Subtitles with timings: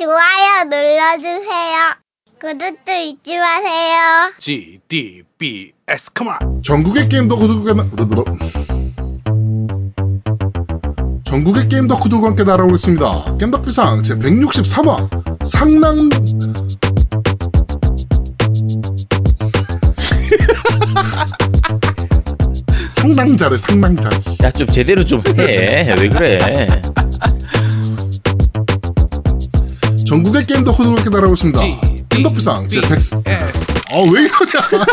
[0.00, 1.76] 좋아요 눌러주세요.
[2.40, 4.32] 구독도 잊지 마세요.
[4.38, 6.62] G D B S come on.
[6.62, 7.86] 전국의 게임 덕후들과 나...
[11.26, 13.36] 전국의 게임 덕후들과 함께 날아오겠습니다.
[13.38, 15.06] 겜덕비상 제 163화
[15.44, 16.08] 상남
[22.96, 24.08] 상낭자래 상낭자.
[24.44, 25.84] 야 좀 제대로 좀 해.
[26.00, 26.38] 왜 그래?
[30.10, 31.60] 전국의 게임 덕후들과 함께 날아오겠습니다.
[32.08, 32.92] 겜덕비상 제 100...
[32.96, 33.14] S.
[33.92, 34.84] 어왜 이러냐?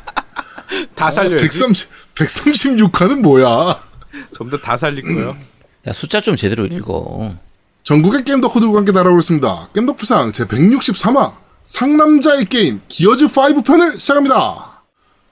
[0.96, 1.42] 다 살려야지.
[1.44, 3.78] 130 136화는 뭐야?
[4.34, 5.36] 좀더 다 살릴 거예요.
[5.86, 7.34] 야 숫자 좀 제대로 읽어.
[7.82, 9.68] 전국의 게임 덕후들과 함께 날아오겠습니다.
[9.74, 14.82] 겜덕비상 제 163화 상남자의 게임 기어즈 5 편을 시작합니다.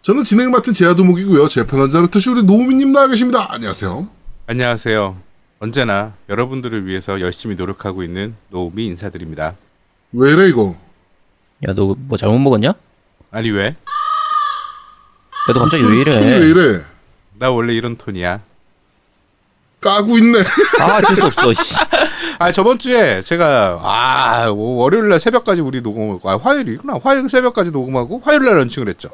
[0.02, 1.48] 저는 진행을 맡은 제아도목이고요.
[1.48, 3.46] 제 편원자로 트시 우리 노우미님 나와 계십니다.
[3.50, 4.08] 안녕하세요.
[4.46, 5.31] 안녕하세요.
[5.66, 9.54] 언제나 여러분들을 위해서 열심히 노력하고 있는 노우미 인사드립니다.
[10.12, 10.76] 왜 이래 이거?
[11.64, 12.72] 야 너 뭐 잘못 먹었냐?
[13.30, 13.76] 아니 왜?
[15.48, 16.50] 야 너 갑자기 왜 톤이 왜 이래?
[16.50, 16.80] 이래?
[17.38, 18.40] 나 원래 이런 톤이야.
[19.80, 20.40] 까고 있네.
[20.80, 21.52] 아 재수 없어.
[21.52, 21.76] 씨.
[22.40, 26.98] 아 저번 주에 제가 아뭐 월요일 날 새벽까지 우리 녹음하고 아 화요일이구나.
[27.00, 29.10] 화요일 새벽까지 녹음하고 화요일 날 런칭을 했죠.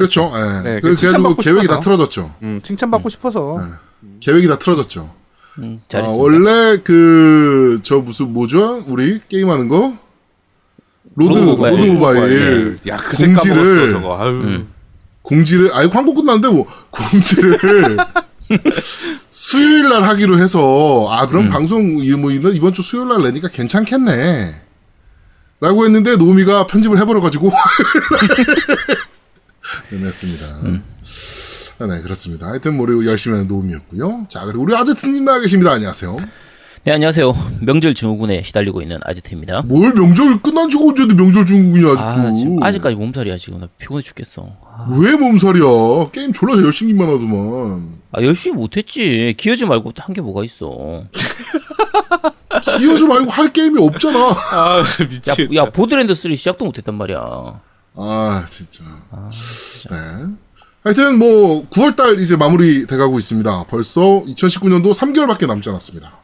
[0.00, 0.32] 그렇죠.
[0.34, 0.62] 예.
[0.62, 1.74] 네, 그래서 칭찬 그래가지고 받고 계획이 싶어서.
[1.76, 2.34] 다 틀어졌죠.
[2.42, 3.68] 음 칭찬받고 싶어서
[4.20, 5.14] 계획이 다 틀어졌죠.
[5.58, 6.22] 음, 아, 잘했습니다.
[6.22, 8.82] 원래 그 저 무슨 뭐죠?
[8.88, 9.96] 우리 게임하는 거
[11.14, 11.92] 로드 로드 로드 모바일.
[11.94, 14.18] 모바일, 야그 색깔 공지를 먹었어 저거.
[14.22, 14.64] 아유.
[15.22, 17.58] 공지를 아니 광고 끝났는데 뭐 공지를
[19.30, 23.48] 수요일 날 하기로 해서 아 그럼 방송 이- 뭐 이번 이번 주 수요일 날 내니까
[23.48, 24.54] 괜찮겠네.
[25.60, 27.52] 라고 했는데 노미가 편집을 해버려 가지고
[29.90, 30.46] 냈습니다.
[31.78, 32.46] 아, 네 그렇습니다.
[32.48, 34.26] 하여튼 뭐 우리 열심히 하는 노미였고요.
[34.28, 35.72] 자 그리고 우리 아제트님 나와 계십니다.
[35.72, 36.16] 안녕하세요.
[36.84, 37.32] 네 안녕하세요.
[37.60, 39.62] 명절 증후군에 시달리고 있는 아지트입니다.
[39.62, 42.04] 뭘 명절 끝난 지가 언제인데 명절 중국이냐 아직도.
[42.08, 44.46] 아 지금 아직까지 몸살이야 지금 나 피곤해 죽겠어.
[44.64, 46.10] 아, 왜 몸살이야?
[46.12, 47.98] 게임 졸라 열심히만 하더만.
[48.12, 49.34] 아 열심히 못했지.
[49.36, 51.04] 기어지 말고 한 게 뭐가 있어?
[52.78, 54.18] 기어즈 말고 할 게임이 없잖아.
[54.52, 55.54] 아 야, 미친.
[55.54, 57.60] 야 보드랜드 3 시작도 못했단 말이야.
[57.94, 58.84] 아, 진짜.
[59.90, 59.96] 네.
[60.82, 63.64] 하여튼 뭐 9월 달 이제 마무리 돼 가고 있습니다.
[63.68, 66.18] 벌써 2019년도 3개월밖에 남지 않았습니다.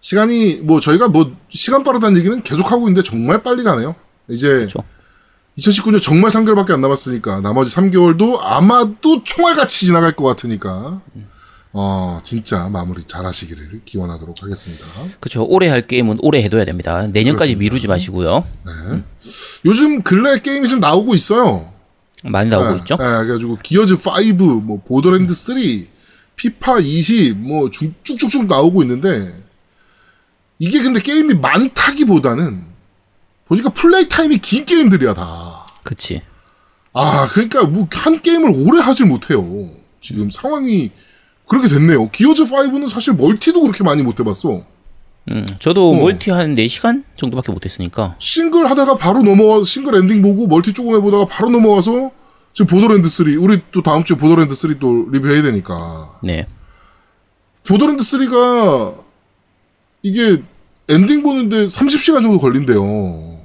[0.00, 3.94] 시간이 뭐 저희가 뭐 시간 빠르다는 얘기는 계속 하고 있는데 정말 빨리 가네요.
[4.28, 4.80] 이제 그렇죠.
[5.58, 11.00] 2019년 정말 3개월밖에 안 남았으니까 나머지 3개월도 아마도 총알같이 지나갈 것 같으니까
[11.76, 14.86] 어 진짜 마무리 잘 하시기를 기원하도록 하겠습니다.
[15.18, 15.44] 그렇죠.
[15.44, 17.02] 올해 할 게임은 올해 해둬야 됩니다.
[17.08, 17.58] 내년까지 그렇습니다.
[17.58, 18.44] 미루지 마시고요.
[19.64, 21.72] 요즘 근래 게임이 좀 나오고 있어요.
[22.22, 22.96] 많이 나오고 네, 있죠.
[22.96, 25.56] 네, 그래가지고 기어즈 5, 뭐 보더랜드 3,
[26.36, 29.34] 피파 20, 뭐 쭉- 쭉쭉쭉 나오고 있는데
[30.60, 32.66] 이게 근데 게임이 많다기보다는
[33.46, 35.66] 보니까 플레이 타임이 긴 게임들이야 다.
[35.82, 36.22] 그치.
[36.92, 39.44] 아 그러니까 뭐 한 게임을 오래 하질 못해요.
[40.00, 40.92] 지금 상황이
[41.46, 42.08] 그렇게 됐네요.
[42.10, 44.62] 기어즈 5는 사실 멀티도 그렇게 많이 못 해봤어.
[45.30, 45.94] 음, 저도 어.
[45.94, 48.16] 멀티 한 4시간 정도밖에 못했으니까.
[48.18, 52.10] 싱글 하다가 바로 넘어와 싱글 엔딩 보고 멀티 조금 해보다가 바로 넘어와서
[52.52, 56.46] 지금 보더랜드 3 우리 또 다음 주에 보더랜드 3 또 리뷰해야 되니까 네.
[57.66, 59.02] 보더랜드 3가
[60.02, 60.42] 이게
[60.88, 63.38] 엔딩 보는데 30시간 정도 걸린대요.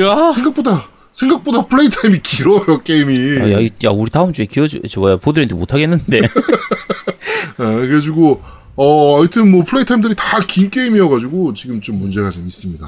[0.00, 0.32] 야.
[0.32, 3.40] 생각보다 생각보다 플레이 타임이 길어요 게임이.
[3.40, 6.18] 아, 야, 이- 야, 우리 다음 주에 기어즈, 저 뭐야, 보더랜드 못 하겠는데.
[6.18, 6.28] 예,
[7.56, 8.40] 그래가지고
[8.76, 12.86] 어 하여튼 뭐 플레이 타임들이 다 긴 게임이어가지고 지금 좀 문제가 좀 있습니다.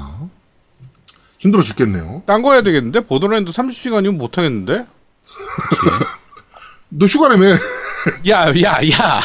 [1.39, 2.23] 힘들어 죽겠네요.
[2.25, 4.85] 딴 거 해야 되겠는데 보더랜드 30시간이면 못 하겠는데?
[6.89, 7.45] 너 휴가라며.
[8.29, 9.21] 야, 야, 야.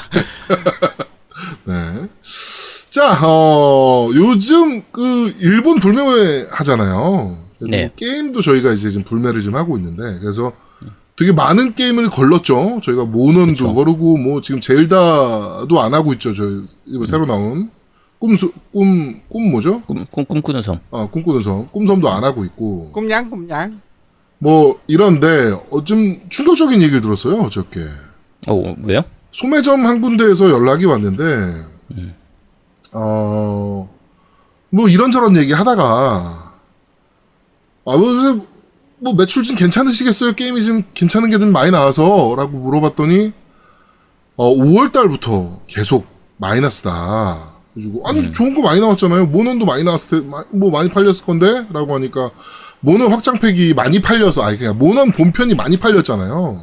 [1.64, 2.08] 네.
[2.91, 7.38] 자, 어, 요즘 그 일본 불매회 하잖아요.
[7.60, 7.91] 네.
[7.96, 10.52] 게임도 저희가 이제 지금 불매를 좀 하고 있는데 그래서
[11.16, 12.80] 되게 많은 게임을 걸렀죠.
[12.82, 16.32] 저희가 모넌도 거르고 뭐 지금 젤다도 안 하고 있죠.
[16.34, 16.44] 저
[16.86, 17.70] 이거 새로 나온
[18.19, 19.82] 꿈수 꿈, 꿈 뭐죠?
[19.82, 20.78] 꿈, 꿈, 꿈꾸는 섬.
[20.90, 21.66] 아, 꿈꾸는 섬.
[21.66, 22.90] 꿈섬도 안 하고 있고.
[22.93, 23.81] 꿈냥, 꿈냥.
[24.38, 27.40] 뭐 이런데 어, 좀 충격적인 얘기를 들었어요.
[27.43, 27.81] 어저께.
[28.46, 29.02] 어, 왜요?
[29.32, 31.64] 소매점 한 군데에서 연락이 왔는데,
[32.93, 33.88] 어,
[34.70, 36.48] 뭐 이런저런 얘기 하다가,
[37.88, 38.40] 아, 뭐, 요새
[38.99, 40.32] 뭐 매출 좀 괜찮으시겠어요?
[40.35, 42.35] 게임이 좀 괜찮은 게좀 많이 나와서?
[42.37, 43.32] 라고 물어봤더니,
[44.37, 46.06] 어, 5월 달부터 계속
[46.37, 47.52] 마이너스다.
[47.75, 49.26] 그래가지고, 아니, 좋은 거 많이 나왔잖아요.
[49.26, 51.67] 모넌도 많이 나왔을 때, 마- 뭐 많이 팔렸을 건데?
[51.73, 52.31] 라고 하니까,
[52.81, 56.62] 모넌 확장팩이 많이 팔려서, 아니, 그냥 모넌 본편이 많이 팔렸잖아요.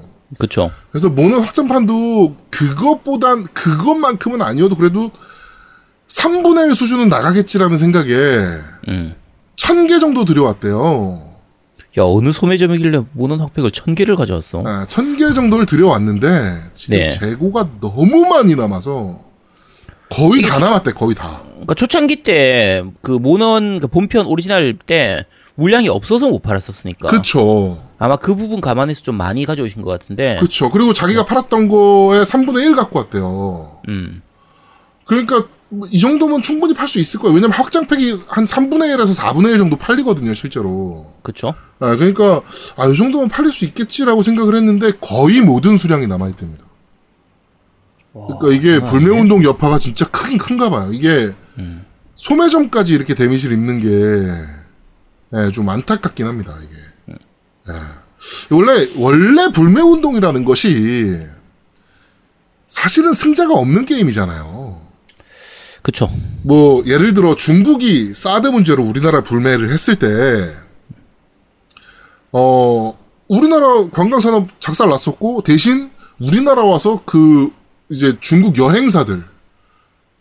[6.08, 8.12] 3분의 1 수준은 나가겠지라는 생각에
[8.90, 9.16] 음.
[9.56, 11.22] 1000개 정도 들여왔대요.
[11.98, 14.64] 야 어느 소매점이길래 모넌 핫팩을 천 개를 가져왔어?
[14.66, 17.10] 아, 1000개 정도를 들여왔는데 지금 네.
[17.10, 19.20] 재고가 너무 많이 남아서
[20.10, 21.42] 거의 다 남았대, 거의 다.
[21.52, 25.26] 그러니까 초창기 때 그 모넌 그 본편 오리지널 때
[25.56, 27.82] 물량이 없어서 못 팔았었으니까 그쵸.
[27.98, 30.38] 아마 그 부분 감안해서 좀 많이 가져오신 것 같은데.
[30.42, 30.70] 그쵸.
[30.70, 33.80] 그리고 자기가 팔았던 거에 3분의 1 갖고 왔대요.
[33.88, 34.22] 음.
[35.06, 35.46] 그러니까 뭐
[35.90, 37.34] 이 정도면 충분히 팔 수 있을 거예요.
[37.34, 41.14] 왜냐면 확장팩이 한 3분의 1에서 4분의 1 정도 팔리거든요, 실제로.
[41.24, 41.54] 그쵸?
[41.80, 42.42] 아, 그러니까
[42.78, 46.66] 아, 이 정도면 팔릴 수 있겠지라고 생각을 했는데 거의 모든 수량이 남아 있답니다.
[48.14, 50.92] 그러니까 이게 불매운동 여파가 진짜 크긴 큰가 봐요.
[50.94, 51.34] 이게
[52.16, 56.56] 소매점까지 이렇게 데미지를 입는 게 예, 좀 안타깝긴 합니다.
[56.64, 57.18] 이게
[57.70, 58.56] 예.
[58.56, 61.20] 원래 원래 불매운동이라는 것이
[62.68, 64.85] 사실은 승자가 없는 게임이잖아요.
[65.86, 66.10] 그쵸.
[66.42, 70.08] 뭐 예를 들어 중국이 사드 문제로 우리나라 불매를 했을 때
[72.32, 72.98] 어,
[73.28, 77.50] 우리나라 관광산업 작살 났었고, 대신 우리나라 와서 그,
[77.90, 79.24] 이제 중국 여행사들,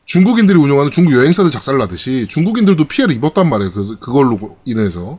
[0.05, 3.73] 중국인들이 운영하는 중국 여행사들 작살 나듯이 중국인들도 피해를 입었단 말이에요.
[3.73, 5.19] 그, 그걸로 인해서.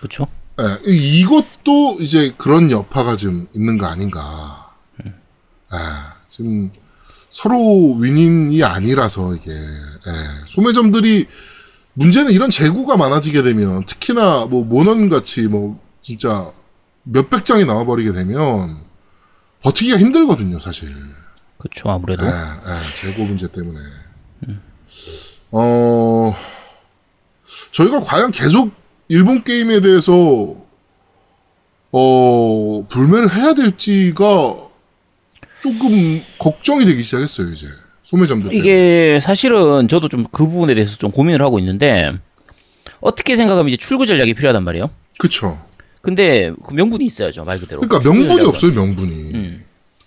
[0.00, 0.24] 그쵸?
[0.60, 4.70] 예, 이- 이것도 이제 그런 여파가 좀 있는 거 아닌가.
[5.04, 5.78] 예,
[6.28, 6.70] 지금
[7.30, 10.10] 서로 윈윈이 아니라서 이게, 예,
[10.46, 11.28] 소매점들이
[11.94, 16.52] 문제는 이런 재고가 많아지게 되면 특히나 뭐 모넌 같이 뭐 진짜
[17.04, 18.78] 몇백 장이 나와버리게 되면
[19.62, 20.92] 버티기가 힘들거든요, 사실.
[21.58, 22.26] 그쵸, 아무래도.
[22.26, 23.78] 예, 예, 재고 문제 때문에.
[25.52, 26.34] 어,
[27.72, 28.72] 저희가 과연 계속
[29.08, 30.56] 일본 게임에 대해서,
[31.92, 34.69] 어, 불매를 해야 될지가
[35.60, 37.66] 조금 걱정이 되기 시작했어요, 이제.
[38.02, 38.50] 소매점들.
[38.50, 38.58] 때문에.
[38.58, 42.12] 이게 사실은 저도 좀 그 부분에 대해서 좀 고민을 하고 있는데
[43.00, 44.90] 어떻게 생각하면 이제 출구 전략이 필요하단 말이에요.
[45.18, 45.60] 그쵸.
[46.02, 47.80] 근데 그 명분이 있어야죠, 말 그대로.
[47.82, 48.40] 그러니까 명분이.
[48.46, 49.32] 없어요, 명분이.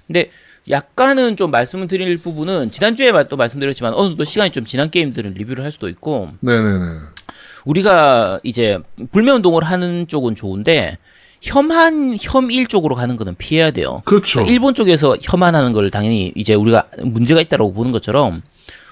[0.07, 0.31] 근데
[0.69, 5.33] 약간은 좀 말씀을 드릴 부분은 지난주에 마- 또 말씀드렸지만 어느 정도 시간이 좀 지난 게임들은
[5.35, 6.85] 리뷰를 할 수도 있고 네네네.
[7.65, 8.79] 우리가 이제
[9.11, 10.97] 불매운동을 하는 쪽은 좋은데
[11.43, 14.01] 혐한 혐일 쪽으로 가는 거는 피해야 돼요.
[14.05, 14.41] 그렇죠.
[14.41, 18.41] 일본 쪽에서 혐한하는 걸 당연히 이제 우리가 문제가 있다라고 보는 것처럼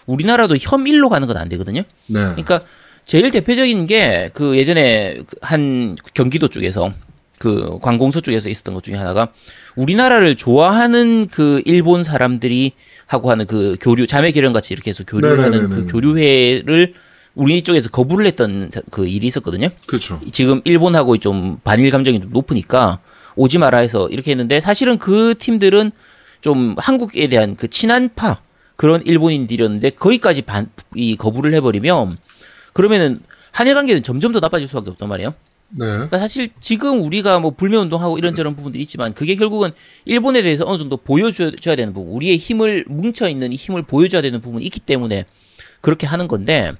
[0.05, 1.83] 우리나라도 혐일로 가는 건 안 되거든요.
[2.07, 2.19] 네.
[2.19, 2.59] 그러니까
[3.05, 6.91] 제일 대표적인 게 그 예전에 그한 경기도 쪽에서
[7.39, 9.29] 그 관공서 쪽에서 있었던 것 중에 하나가
[9.77, 12.73] 우리나라를 좋아하는 그 일본 사람들이
[13.07, 15.75] 하고 하는 그 교류 자매 결연 같이 이렇게 해서 교류를 하는 네네네네.
[15.75, 16.93] 그 교류회를
[17.35, 19.69] 우리 쪽에서 거부를 했던 자- 그 일이 있었거든요.
[19.85, 20.19] 그렇죠.
[20.31, 22.99] 지금 일본하고 좀 반일 감정이 좀 높으니까
[23.35, 25.91] 오지 마라 해서 이렇게 했는데 사실은 그 팀들은
[26.41, 28.41] 좀 한국에 대한 그 친한파
[28.75, 32.17] 그런 일본인들이었는데 거기까지 반, 이 거부를 해버리면
[32.73, 33.17] 그러면은
[33.51, 35.33] 한일 관계는 점점 더 나빠질 수밖에 없단 말이에요.
[35.73, 35.85] 네.
[35.85, 39.71] 그러니까 사실 지금 우리가 뭐 불매 운동하고 이런저런 부분들이 있지만 그게 결국은
[40.03, 44.41] 일본에 대해서 어느 정도 보여줘야 되는 부분, 우리의 힘을 뭉쳐 있는 이 힘을 보여줘야 되는
[44.41, 45.25] 부분이 있기 때문에
[45.79, 46.73] 그렇게 하는 건데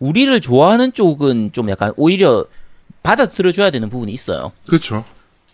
[0.00, 2.44] 우리를 좋아하는 쪽은 좀 약간 오히려
[3.02, 4.52] 받아들여줘야 되는 부분이 있어요.
[4.66, 5.04] 그렇죠.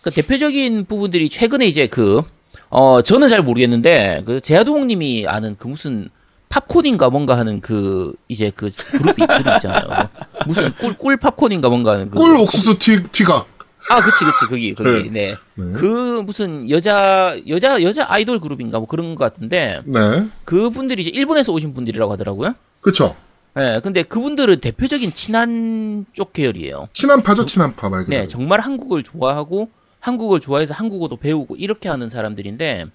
[0.01, 2.21] 그 대표적인 부분들이 최근에 이제 그,
[2.69, 6.09] 어, 저는 잘 모르겠는데, 그, 제아동님이 아는 그 무슨,
[6.49, 10.09] 팝콘인가 뭔가 하는 그, 이제 그 그룹이, 그룹 있잖아요.
[10.45, 12.17] 무슨 꿀, 꿀 팝콘인가 뭔가 하는 그.
[12.17, 13.47] 꿀 옥수수 티, 티각.
[13.89, 15.35] 아, 그치, 그치, 거기, 거기, 네.
[15.55, 15.71] 네.
[15.73, 20.27] 그 무슨 여자, 여자, 여자 아이돌 그룹인가 뭐 그런 것 같은데, 네.
[20.43, 22.53] 그 분들이 이제 일본에서 오신 분들이라고 하더라고요.
[22.81, 23.15] 그렇
[23.55, 23.61] 죠.
[23.61, 26.89] 예, 근데 그분들은 대표적인 친한 쪽 계열이에요.
[26.93, 28.21] 친한파죠, 친한파 말 그대로.
[28.21, 29.69] 네, 정말 한국을 좋아하고
[29.99, 32.85] 한국을 좋아해서 한국어도 배우고 이렇게 하는 사람들인데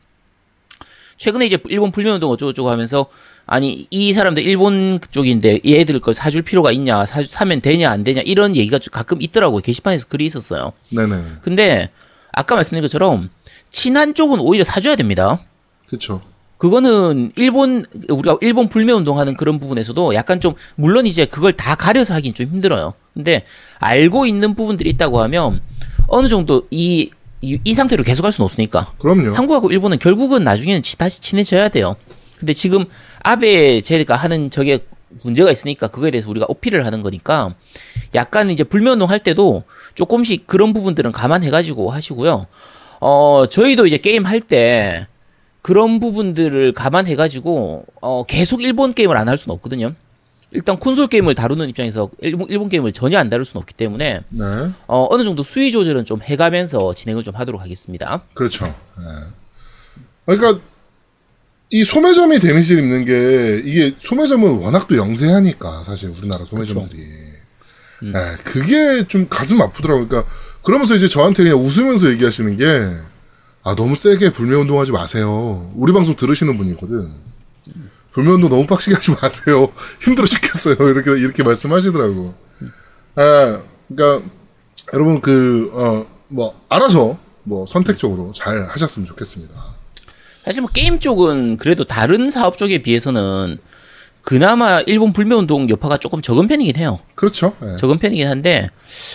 [1.17, 3.07] 최근에 이제 일본 불매운동 어쩌고저쩌고 하면서
[3.47, 8.23] 아니 이 사람들 일본 쪽인데 얘들 걸 사줄 필요가 있냐 사, 사면 되냐 안 되냐
[8.25, 11.23] 이런 얘기가 좀 가끔 있더라고요 게시판에서 글이 있었어요 네네.
[11.43, 11.91] 근데
[12.33, 13.29] 아까 말씀드린 것처럼
[13.71, 15.39] 친한 쪽은 오히려 사줘야 됩니다
[15.89, 16.23] 그렇죠.
[16.61, 22.13] 그거는 일본 우리가 일본 불매 운동하는 그런 부분에서도 약간 좀 물론 이제 그걸 다 가려서
[22.15, 22.93] 하긴 좀 힘들어요.
[23.15, 23.45] 근데
[23.79, 25.59] 알고 있는 부분들이 있다고 하면
[26.07, 29.33] 어느 정도 이 이, 이 상태로 계속 할 수는 없으니까 그럼요.
[29.35, 31.97] 한국하고 일본은 결국은 나중에는 치- 다시 친해져야 돼요.
[32.39, 32.85] 근데 지금
[33.23, 34.81] 아베 제가 하는 저게
[35.23, 37.55] 문제가 있으니까 그거에 대해서 우리가 어필을 하는 거니까
[38.15, 39.65] 약간 이제 불매운동 할 때도
[39.95, 42.47] 조금씩 그런 부분들은 감안해가지고 하시고요.
[43.01, 45.07] 어 저희도 이제 게임 할 때
[45.63, 49.95] 그런 부분들을 감안해가지고 어 계속 일본 게임을 안 할 수는 없거든요.
[50.53, 54.45] 일단 콘솔 게임을 다루는 입장에서 일본, 일본 게임을 전혀 안 다룰 수는 없기 때문에 네.
[54.89, 58.23] 어 어느 정도 수위 조절은 좀 해가면서 진행을 좀 하도록 하겠습니다.
[58.35, 58.67] 그렇죠.
[58.67, 59.27] 예.
[60.27, 60.61] 그러니까
[61.71, 67.01] 이 소매점이 데미지를 입는 게 이게 소매점은 워낙 또 영세하니까 사실 우리나라 소매점들이
[68.03, 68.13] 예,
[68.43, 70.09] 그게 좀 가슴 아프더라고요.
[70.09, 70.31] 그러니까
[70.65, 72.65] 그러면서 이제 저한테 그냥 웃으면서 얘기하시는 게
[73.63, 75.69] 아 너무 세게 불매 운동하지 마세요.
[75.75, 77.11] 우리 방송 들으시는 분이거든.
[78.11, 79.71] 불매 운동 너무 빡시게 하지 마세요.
[80.03, 80.77] 힘들어 죽겠어요.
[80.89, 82.35] 이렇게 이렇게 말씀하시더라고.
[83.17, 84.29] 아, 그러니까
[84.95, 89.53] 여러분 그 어 뭐 알아서 뭐 선택적으로 잘 하셨으면 좋겠습니다.
[90.45, 93.59] 사실 뭐 게임 쪽은 그래도 다른 사업 쪽에 비해서는
[94.23, 97.01] 그나마 일본 불매운동 여파가 조금 적은 편이긴 해요.
[97.17, 97.57] 그렇죠.
[97.65, 97.75] 예.
[97.79, 98.71] 적은 편이긴 한데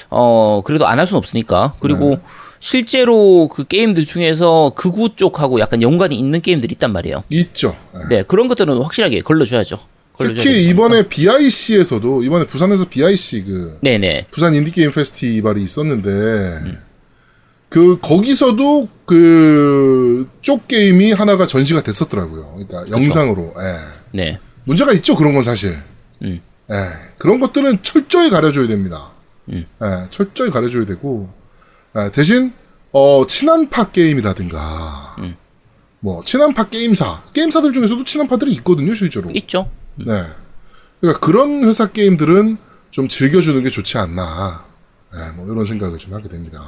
[0.10, 2.20] 어 그래도 안 할 수는 없으니까 그리고
[2.69, 7.24] 실제로 그 게임들 중에서 극우 쪽하고 약간 연관이 있는 게임들이 있단 말이에요.
[7.29, 7.75] 있죠.
[7.93, 8.15] 예.
[8.15, 9.77] 네 그런 것들은 확실하게 걸러줘야죠.
[10.13, 10.67] 걸러줘야 특히.
[10.69, 16.60] 이번에 BIC에서도 이번에 부산에서 BIC 그 네네 부산 인디 게임 페스티벌이 있었는데
[17.69, 22.55] 그 거기서도 그 쪽 게임이 하나가 전시가 됐었더라고요.
[22.67, 23.53] 그러니까 영상으로.
[23.60, 23.77] 예.
[24.12, 25.77] 네 문제가 있죠 그런 건 사실.
[26.24, 26.41] 음.
[26.72, 26.75] 예.
[27.19, 29.12] 그런 것들은 철저히 가려줘야 됩니다.
[29.50, 29.65] 음.
[29.84, 29.88] 예.
[30.10, 31.45] 철저히 가려줘야 되고 예.
[32.12, 32.54] 대신
[32.92, 35.36] 어 친한파 게임이라든가 음.
[36.00, 39.30] 뭐 친한파 게임사 게임사들 중에서도 친한파들이 있거든요 실제로.
[39.32, 39.70] 있죠.
[39.96, 40.24] 네.
[41.00, 42.58] 그러니까 그런 회사 게임들은
[42.92, 44.66] 좀 즐겨주는 게 좋지 않나.
[45.14, 46.62] 네, 뭐 이런 생각을 좀 하게 됩니다.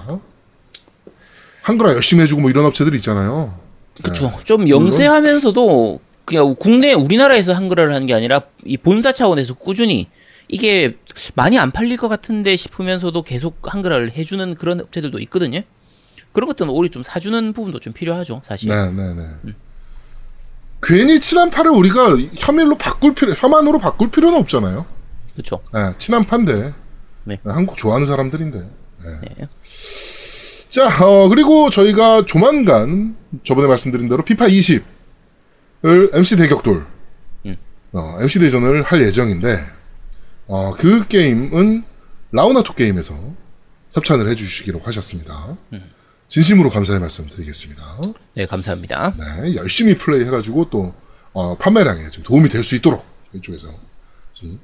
[1.63, 3.57] 한글화 열심히 해주고 뭐 이런 업체들이 있잖아요.
[4.01, 4.31] 그쵸.
[4.43, 10.07] 좀 영세하면서도 그냥 국내 우리나라에서 한글화를 하는 게 아니라 이 본사 차원에서 꾸준히
[10.47, 10.97] 이게
[11.35, 15.61] 많이 안 팔릴 것 같은데 싶으면서도 계속 한글화를 해주는 그런 업체들도 있거든요.
[16.31, 18.69] 그런 것들은 오히려 좀 사주는 부분도 좀 필요하죠, 사실.
[18.69, 19.53] 네, 네, 네.
[20.81, 24.85] 괜히 친한파를 우리가 혐일로 바꿀 필요, 혐한으로 바꿀 필요는 없잖아요.
[25.33, 25.59] 그렇죠.
[25.73, 26.73] 네, 친한파인데.
[27.23, 27.39] 네.
[27.43, 28.59] 네, 한국 좋아하는 사람들인데.
[28.59, 29.35] 네.
[29.37, 29.47] 네.
[30.69, 34.83] 자, 어, 그리고 저희가 조만간 저번에 말씀드린 대로 피파 20을
[36.15, 36.85] MC 대격돌,
[37.47, 37.57] 음.
[37.93, 39.57] 어, MC 대전을 할 예정인데,
[40.47, 41.83] 어, 그 게임은
[42.31, 43.13] 라우나토 게임에서
[43.93, 45.57] 협찬을 해주시기로 하셨습니다.
[46.27, 47.83] 진심으로 감사의 말씀 드리겠습니다.
[48.33, 49.13] 네, 감사합니다.
[49.17, 50.93] 네, 열심히 플레이 해가지고 또,
[51.33, 53.67] 어, 판매량에 좀 도움이 될 수 있도록 이쪽에서
[54.33, 54.59] 좀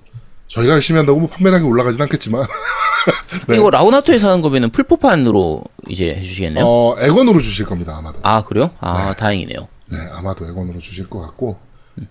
[0.47, 2.45] 저희가 열심히 한다고 뭐 판매량이 올라가진 않겠지만,
[3.47, 3.55] 네.
[3.55, 6.63] 이거 라우나토에서 하는 거면은 풀포판으로 이제 해주시겠네요.
[6.65, 8.19] 어, 액원으로 주실 겁니다, 아마도.
[8.23, 8.69] 아, 그래요?
[8.79, 9.67] 아, 다행이네요.
[9.91, 11.57] 네, 아마도 액원으로 주실 것 같고.
[11.95, 12.07] 네.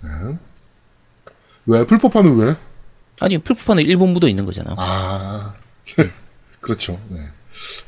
[1.66, 1.84] 왜?
[1.86, 2.56] 풀포판은 왜?
[3.20, 4.74] 아니, 풀포판은 일본부도 있는 거잖아.
[4.76, 5.54] 아,
[6.60, 7.00] 그렇죠.
[7.08, 7.18] 네.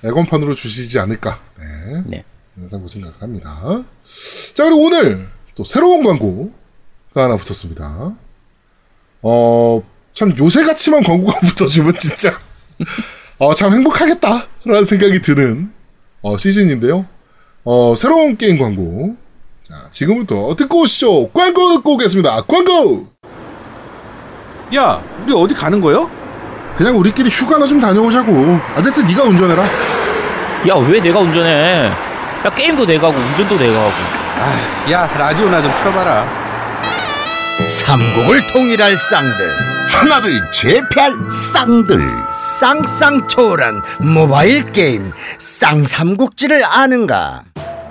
[0.04, 1.40] 액원판으로 주시지 않을까.
[1.58, 2.02] 네.
[2.06, 2.24] 네.
[2.56, 3.84] 항상 그 생각을 합니다.
[4.54, 8.16] 자, 그리고 오늘 또 새로운 광고가 하나 붙었습니다.
[9.22, 12.38] 어, 참 요새같이만 광고가 붙어주면 진짜,
[13.38, 15.72] 어, 참 행복하겠다라는 생각이 드는,
[16.22, 17.06] 어, 시즌인데요.
[17.64, 19.16] 어, 새로운 게임 광고.
[19.62, 21.30] 자, 지금부터 듣고 오시죠.
[21.32, 22.42] 광고 듣고 오겠습니다.
[22.42, 23.08] 광고!
[24.74, 26.10] 야, 우리 어디 가는 거요?
[26.76, 28.60] 그냥 우리끼리 휴가나 좀 다녀오자고.
[28.76, 29.62] 어쨌든 네가 운전해라.
[29.62, 31.90] 야, 왜 내가 운전해?
[32.44, 33.92] 야, 게임도 내가 하고, 운전도 내가 하고.
[34.40, 36.44] 아, 야, 라디오나 좀 틀어봐라.
[37.62, 39.50] 삼국을 통일할 쌍들
[39.88, 42.00] 천하를 제패할 쌍들
[42.58, 47.44] 쌍쌍초월한 모바일 게임 쌍삼국지를 아는가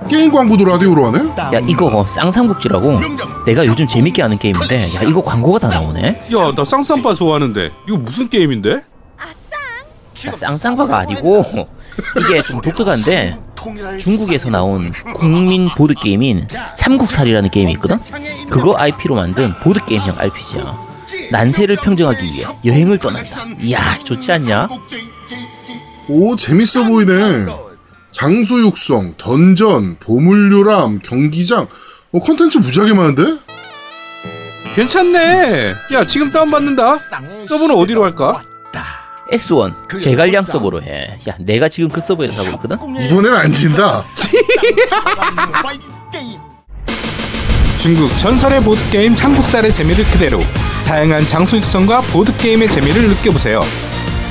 [0.09, 1.29] 게임 광고도 라디오로 하네?
[1.57, 2.99] 야, 이거 쌍삼국지라고
[3.45, 6.07] 내가 요즘 재밌게 하는 게임인데, 야, 이거 광고가 다 나오네?
[6.07, 7.71] 야, 나 쌍쌍바 좋아하는데.
[7.87, 8.71] 이거 무슨 게임인데?
[10.27, 11.43] 야, 쌍쌍바가 아니고,
[12.19, 13.39] 이게 좀 독특한데,
[13.99, 17.99] 중국에서 나온 국민 보드 게임인 삼국살이라는 게임이 있거든?
[18.49, 20.93] 그거 IP로 만든 보드 게임형 RPG야.
[21.31, 23.45] 난세를 평정하기 위해 여행을 떠난다.
[23.61, 24.67] 이야, 좋지 않냐?
[26.09, 27.45] 오, 재밌어 보이네.
[28.13, 31.67] 장수 육성, 던전, 보물요람, 경기장.
[32.13, 33.39] 어, 컨텐츠 무지하게 많은데?
[34.75, 35.73] 괜찮네.
[35.93, 36.97] 야, 지금 다운받는다.
[37.49, 38.41] 서버는 어디로 할까?
[39.31, 41.17] S1, 제갈량 서버로 해.
[41.27, 42.77] 야, 내가 지금 그 서버에서 하고 있거든?
[43.03, 43.99] 이번엔 안 진다.
[47.79, 50.39] 중국 전설의 보드게임 삼국살의 재미를 그대로
[50.85, 53.61] 다양한 장수 육성과 보드게임의 재미를 느껴보세요.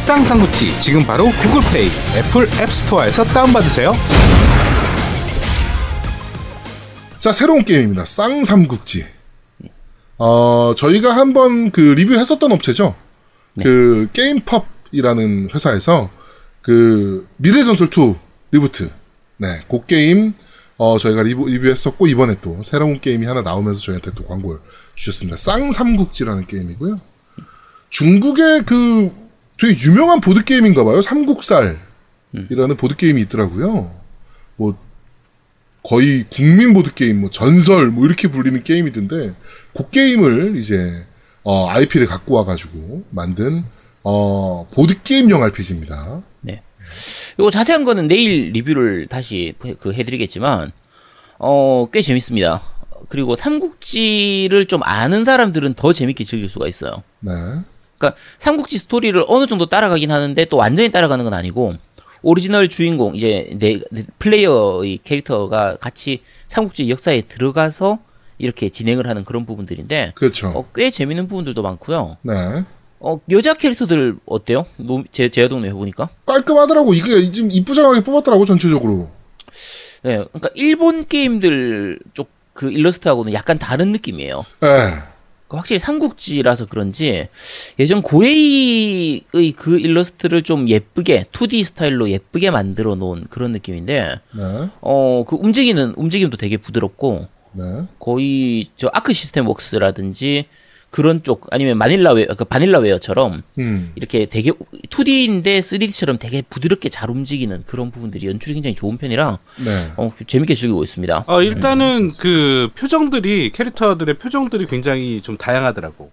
[0.07, 3.95] 쌍삼국지 지금 바로 구글 플레이, 애플 앱스토어에서 다운받으세요.
[7.21, 8.05] 자, 새로운 게임입니다.
[8.05, 9.07] 쌍삼국지.
[10.19, 12.97] 어, 저희가 한번 그 리뷰했었던 업체죠.
[13.63, 16.11] 그 게임펍이라는 회사에서
[16.63, 18.19] 그 미래전설2
[18.51, 18.91] 리부트.
[19.39, 20.35] 네, 그 게임
[20.79, 24.61] 어, 저희가 리뷰, 리뷰했었고 이번에 또 새로운 게임이 하나 나오면서 저희한테 또 광고를
[24.97, 25.37] 주셨습니다.
[25.37, 27.01] 쌍삼국지라는 게임이고요.
[27.91, 29.22] 중국의 그
[29.63, 31.01] 되게 유명한 보드 게임인가 봐요.
[31.01, 31.79] 삼국살이라는
[32.77, 33.93] 보드 게임이 있더라고요.
[34.57, 34.77] 뭐
[35.85, 39.35] 거의 국민 보드 게임, 뭐 전설 뭐 이렇게 불리는 게임이던데
[39.73, 41.07] 그 게임을 이제
[41.45, 43.63] 어, IP를 갖고 와가지고 만든
[44.03, 46.23] 어, 보드 게임형 RPG입니다.
[46.41, 46.61] 네.
[47.39, 50.73] 이거 자세한 거는 내일 리뷰를 다시 그 해드리겠지만
[51.39, 52.61] 어 꽤 재밌습니다.
[53.09, 57.03] 그리고 삼국지를 좀 아는 사람들은 더 재밌게 즐길 수가 있어요.
[57.21, 57.33] 네,
[58.03, 61.75] 그러니까 삼국지 스토리를 어느 정도 따라가긴 하는데 또 완전히 따라가는 건 아니고
[62.23, 67.99] 오리지널 주인공 이제 내, 내 플레이어의 캐릭터가 같이 삼국지 역사에 들어가서
[68.39, 70.49] 이렇게 진행을 하는 그런 부분들인데 그렇죠.
[70.49, 72.17] 어, 꽤 재밌는 부분들도 많고요.
[72.23, 72.65] 네,
[72.99, 74.67] 어, 여자 캐릭터들 어때요?
[74.79, 76.09] 노- 제 제야 동네 해보니까.
[76.27, 76.95] 깔끔하더라고.
[76.95, 79.11] 이게 지금 이쁘장하게 뽑았더라고 전체적으로.
[80.03, 84.45] 네, 그러니까 일본 게임들 쪽 그 일러스트하고는 약간 다른 느낌이에요.
[84.61, 85.12] 네, 그
[85.57, 87.29] 확실히 삼국지라서 그런지
[87.79, 95.37] 예전 고에이의 그 일러스트를 좀 예쁘게 2D 스타일로 예쁘게 만들어 놓은 그런 느낌인데 네, 어그
[95.37, 97.63] 움직이는 움직임도 되게 부드럽고 네,
[97.99, 100.47] 거의 저 아크 시스템 웍스라든지
[100.93, 106.91] 그런 쪽 아니면 마닐라 웨어 그 바닐라 웨어처럼 음, 이렇게 되게 2D인데 3D처럼 되게 부드럽게
[106.91, 111.25] 잘 움직이는 그런 부분들이 연출이 굉장히 좋은 편이라 네, 어, 재밌게 즐기고 있습니다.
[111.27, 116.11] 어, 일단은 그 표정들이 캐릭터들의 표정들이 굉장히 좀 다양하더라고.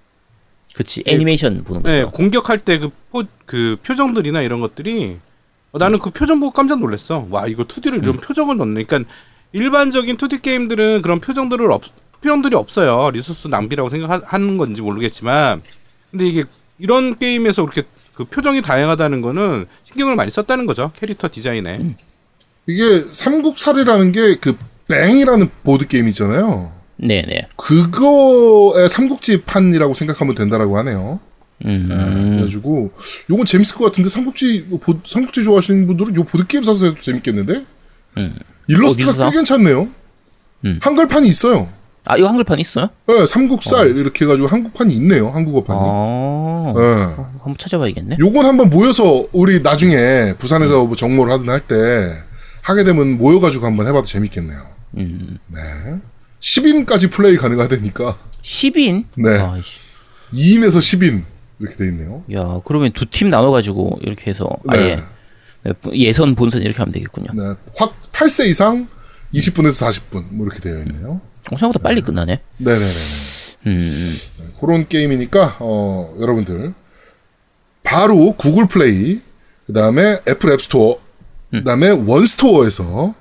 [0.74, 2.12] 그치 애니메이션 보는 네, 거죠.
[2.12, 2.89] 공격할 때그
[3.45, 5.17] 그 표정들이나 이런 것들이
[5.74, 7.27] 어, 나는 그 표정 보고 깜짝 놀랐어.
[7.29, 8.86] 와 이거 2D를 이런 표정을 넣네.
[8.86, 9.12] 그러니까
[9.51, 11.83] 일반적인 2D 게임들은 그런 표정들을 없
[12.21, 13.11] 표정들이 없어요.
[13.11, 15.61] 리소스 낭비라고 생각하는 건지 모르겠지만,
[16.11, 16.43] 근데 이게
[16.77, 17.83] 이런 게임에서 그렇게
[18.13, 20.91] 그 표정이 다양하다는 거는 신경을 많이 썼다는 거죠.
[20.95, 21.95] 캐릭터 디자인에.
[22.67, 24.57] 이게 삼국살이라는 게 그
[24.89, 26.73] 뱅이라는 보드 게임 있잖아요.
[26.97, 27.47] 네네.
[27.55, 31.19] 그거의 삼국지판이라고 생각하면 된다라고 하네요.
[31.65, 31.88] 음.
[32.35, 32.91] 그래가지고
[33.29, 37.65] 요건 재밌을 것 같은데 삼국지 보, 삼국지 좋아하시는 분들은 요 보드 게임 사서 해도 재밌겠는데?
[38.17, 38.35] 음.
[38.67, 39.29] 일러스트가 어디서 사?
[39.29, 39.88] 꽤 괜찮네요.
[40.65, 40.79] 음.
[40.81, 41.71] 한글판이 있어요.
[42.05, 42.89] 아 이거 한글판 있어요?
[43.07, 45.29] 네, 삼국살 이렇게 해가지고 한국판이 있네요.
[45.29, 45.79] 한국어판이.
[45.81, 46.73] 아.
[46.75, 47.23] 네.
[47.41, 48.17] 한번 찾아봐야겠네.
[48.19, 52.13] 요건 한번 모여서 우리 나중에 부산에서 뭐 정모를 하든 할 때
[52.63, 54.59] 하게 되면 모여가지고 한번 해봐도 재밌겠네요.
[54.97, 55.38] 음.
[55.47, 55.59] 네.
[56.39, 59.05] 10인까지 플레이 가능하다니까 10인?
[59.17, 59.38] 네.
[59.39, 59.79] 아이씨.
[60.33, 61.23] 2인에서 10인
[61.59, 62.23] 이렇게 돼 있네요.
[62.33, 65.01] 야 그러면 두 팀 나눠가지고 이렇게 해서 아예
[65.63, 67.31] 네, 예선 본선 이렇게 하면 되겠군요.
[67.33, 67.53] 네.
[67.75, 68.88] 확 8세 이상
[69.33, 71.19] 20분에서 40분 뭐 이렇게 되어 있네요.
[71.52, 72.39] 어, 생각보다 빨리 끝나네.
[72.58, 72.93] 네네네.
[73.67, 74.17] 음.
[74.60, 76.73] 그런 게임이니까 어, 여러분들
[77.84, 79.21] 바로 구글 플레이
[79.67, 80.99] 그다음에 애플 앱스토어
[81.52, 83.15] 그다음에 원스토어에서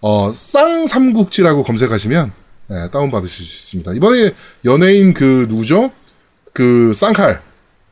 [0.00, 2.32] 어, 쌍삼국지라고 검색하시면
[2.68, 3.94] 네, 다운 받으실 수 있습니다.
[3.94, 4.32] 이번에
[4.64, 5.90] 연예인 그 누구죠?
[6.52, 7.42] 그 쌍칼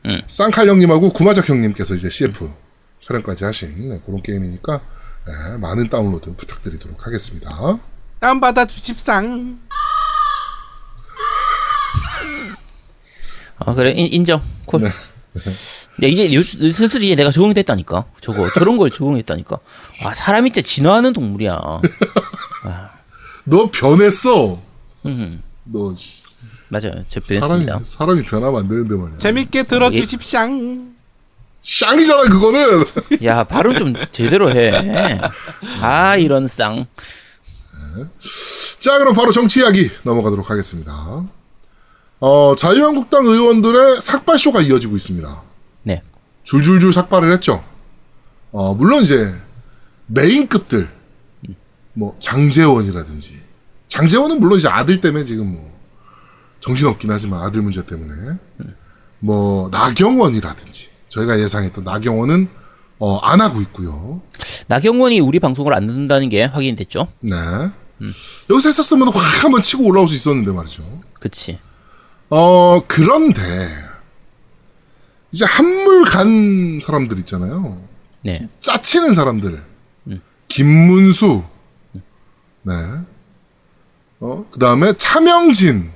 [0.06, 0.20] 음.
[0.26, 2.50] 쌍칼 형님하고 구마적 형님께서 이제 CF
[3.00, 4.80] 촬영까지 하신 네, 그런 게임이니까
[5.26, 7.78] 네, 많은 다운로드 부탁드리도록 하겠습니다.
[8.20, 9.58] 다운 받아 주십쇼.
[13.58, 14.40] 아 그래 인, 인정.
[14.66, 14.80] 콜.
[14.82, 14.88] 네.
[16.02, 18.04] 야, 이제 요- 슬슬 이제 내가 적응됐다니까.
[18.20, 19.58] 저거 저런 걸 적응했다니까.
[20.04, 21.58] 아 사람이 진짜 진화하는 동물이야.
[23.44, 24.60] 너 변했어.
[25.06, 25.42] 음.
[25.64, 26.22] 너 씨,
[26.68, 26.92] 맞아요.
[27.08, 27.80] 저 사람이 변했습니다.
[27.84, 29.18] 사람이 변하면 안 되는데 말이야.
[29.18, 30.94] 재밌게 들어 주십상.
[31.62, 32.84] 쌍이잖아 그거는.
[33.24, 35.18] 야 발음 좀 제대로 해.
[35.80, 36.86] 아 이런 쌍.
[38.78, 41.24] 자, 그럼 바로 정치 이야기 넘어가도록 하겠습니다.
[42.20, 45.42] 어, 자유한국당 의원들의 삭발쇼가 이어지고 있습니다.
[45.82, 46.02] 네.
[46.44, 47.62] 줄줄줄 삭발을 했죠.
[48.52, 49.32] 어, 물론 이제
[50.06, 50.88] 메인급들,
[51.92, 53.34] 뭐 장재원이라든지
[53.88, 55.78] 장재원은 물론 이제 아들 때문에 지금 뭐
[56.60, 58.38] 정신 없긴 하지만 아들 문제 때문에
[59.18, 62.48] 뭐 나경원이라든지 저희가 예상했던 나경원은
[62.98, 64.22] 어, 안 하고 있고요.
[64.68, 67.08] 나경원이 우리 방송을 안 듣는다는 게 확인됐죠.
[67.20, 67.34] 네.
[68.50, 70.82] 여기서 했었으면 확 한번 치고 올라올 수 있었는데 말이죠.
[71.14, 71.58] 그치.
[72.30, 73.68] 어, 그런데,
[75.32, 77.80] 이제 한물 간 사람들 있잖아요.
[78.22, 78.48] 네.
[78.60, 79.62] 짜치는 사람들.
[80.48, 81.42] 김문수.
[82.62, 82.72] 네.
[84.20, 85.90] 어, 그 다음에 차명진.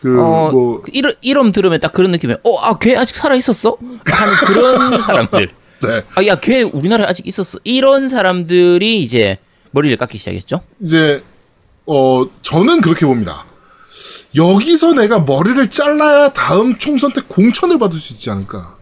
[0.00, 2.38] 그, 어, 뭐, 그 이름, 이름 들으면 딱 그런 느낌이에요.
[2.44, 3.76] 어, 아, 걔 아직 살아있었어?
[4.04, 5.50] 하는 그런 사람들.
[5.82, 6.02] 네.
[6.14, 7.58] 아, 야, 걔 우리나라에 아직 있었어.
[7.64, 9.38] 이런 사람들이 이제
[9.72, 10.60] 머리를 깎기 시작했죠.
[10.80, 11.20] 이제,
[11.86, 13.44] 어, 저는 그렇게 봅니다.
[14.36, 18.76] 여기서 내가 머리를 잘라야 다음 총선 때 공천을 받을 수 있지 않을까.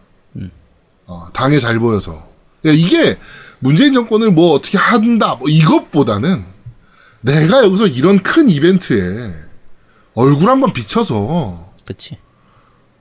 [1.07, 2.29] 어, 당에 잘 보여서.
[2.61, 3.17] 그러니까 이게
[3.59, 6.45] 문재인 정권을 뭐 어떻게 한다, 뭐 이것보다는
[7.21, 9.33] 내가 여기서 이런 큰 이벤트에
[10.13, 12.17] 얼굴 한번 비춰서, 그치.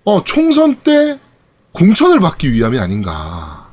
[0.04, 1.18] 어, 총선 때
[1.72, 3.70] 공천을 받기 위함이 아닌가.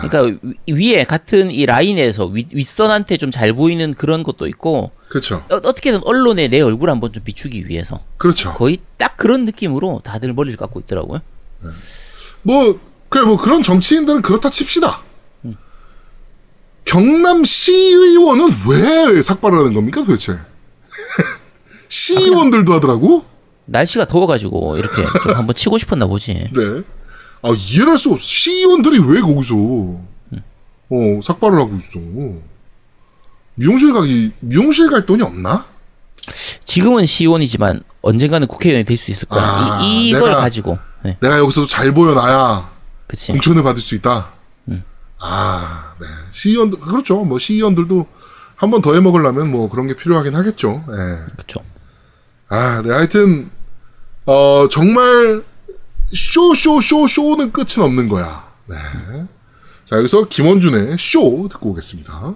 [0.00, 5.44] 그러니까 위- 위에 같은 이 라인에서 윗, 윗선한테 좀 잘 보이는 그런 것도 있고 그렇죠.
[5.50, 8.52] 어, 어떻게든 언론에 내 얼굴 한번 좀 비추기 위해서 그렇죠.
[8.54, 11.20] 거의 딱 그런 느낌으로 다들 머리를 깎고 있더라고요.
[12.42, 15.02] 뭐 그래 뭐 그런 정치인들은 그렇다 칩시다.
[16.84, 20.36] 경남 시의원은 왜 삭발을 하는 겁니까 도대체?
[21.88, 23.24] 시의원들도 하더라고.
[23.66, 26.34] 날씨가 더워가지고 이렇게 좀 한번 치고 싶었나 보지.
[26.52, 26.82] 네.
[27.42, 28.24] 아 이해를 할 수가 없어.
[28.26, 31.98] 시의원들이 왜 거기서 어 삭발을 하고 있어?
[33.56, 35.66] 미용실 가기 미용실 갈 돈이 없나?
[36.64, 39.42] 지금은 시의원이지만 언젠가는 국회의원이 될 수 있을 거야.
[39.44, 40.78] 아, 이, 이걸 내가- 가지고.
[41.04, 42.70] 네, 내가 여기서도 잘 보여놔야
[43.06, 43.32] 그치.
[43.32, 44.30] 공천을 받을 수 있다.
[45.20, 46.06] 아, 네.
[46.32, 47.24] 시의원들 그렇죠.
[47.24, 48.06] 뭐 시의원들도
[48.56, 50.84] 한 번 더 해먹으려면 뭐 그런 게 필요하긴 하겠죠.
[50.88, 51.32] 예.
[51.36, 51.60] 그쵸.
[52.48, 52.90] 아, 네.
[52.92, 53.50] 하여튼
[54.26, 55.42] 어 정말
[56.12, 58.46] 쇼 쇼 쇼 쇼 는 끝은 없는 거야.
[58.68, 58.76] 네.
[59.84, 62.34] 자 여기서 김원준의 쇼 듣고 오겠습니다.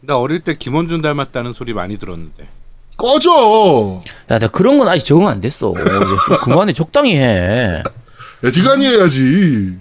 [0.00, 2.48] 나 어릴 때 김원준 닮았다는 소리 많이 들었는데.
[2.96, 4.02] 꺼져.
[4.30, 5.72] 야, 나 그런 건 아직 적응 안 됐어.
[6.42, 7.82] 그만해, 적당히 해.
[8.44, 9.78] 애지간히 해야지.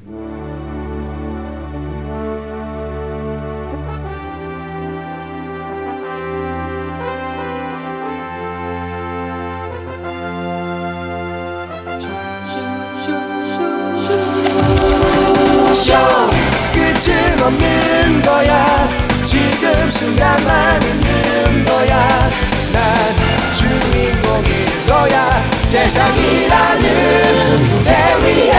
[25.69, 27.91] 세상이라는 무대
[28.23, 28.51] 위에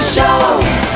[0.00, 0.20] 쇼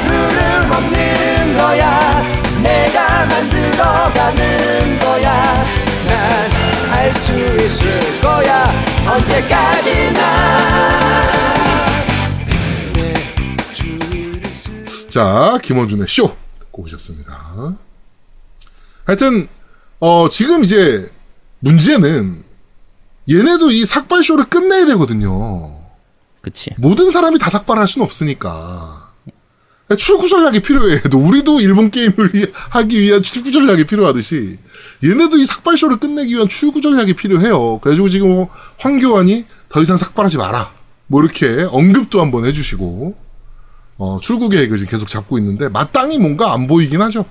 [0.05, 2.23] 룰은 없는 거야.
[2.63, 5.65] 내가 만들어가는 거야.
[6.07, 7.33] 난할수
[7.65, 8.71] 있을 거야.
[9.07, 10.21] 언제까지나.
[15.09, 16.37] 자, 김원준의 쇼.
[16.59, 17.33] 듣고 오셨습니다.
[19.05, 19.49] 하여튼
[20.01, 21.11] 어 지금 이제
[21.61, 22.45] 문제는
[23.31, 25.81] 얘네도 이 삭발 쇼를 끝내야 되거든요.
[26.41, 26.71] 그치.
[26.77, 29.01] 모든 사람이 다 삭발할 수는 없으니까.
[29.99, 31.03] 출구 전략이 필요해.
[31.11, 34.59] 또 우리도 일본 게임을 이- 하기 위한 출구 전략이 필요하듯이
[35.05, 37.79] 얘네도 이 삭발 쇼를 끝내기 위한 출구 전략이 필요해요.
[37.81, 40.73] 그래가지고 지금 뭐 황교안이 더 이상 삭발하지 마라.
[41.09, 43.15] 뭐 이렇게 언급도 한번 해주시고
[43.99, 47.27] 어, 출구 계획을 계속 잡고 있는데 마땅히 뭔가 안 보이긴 하죠.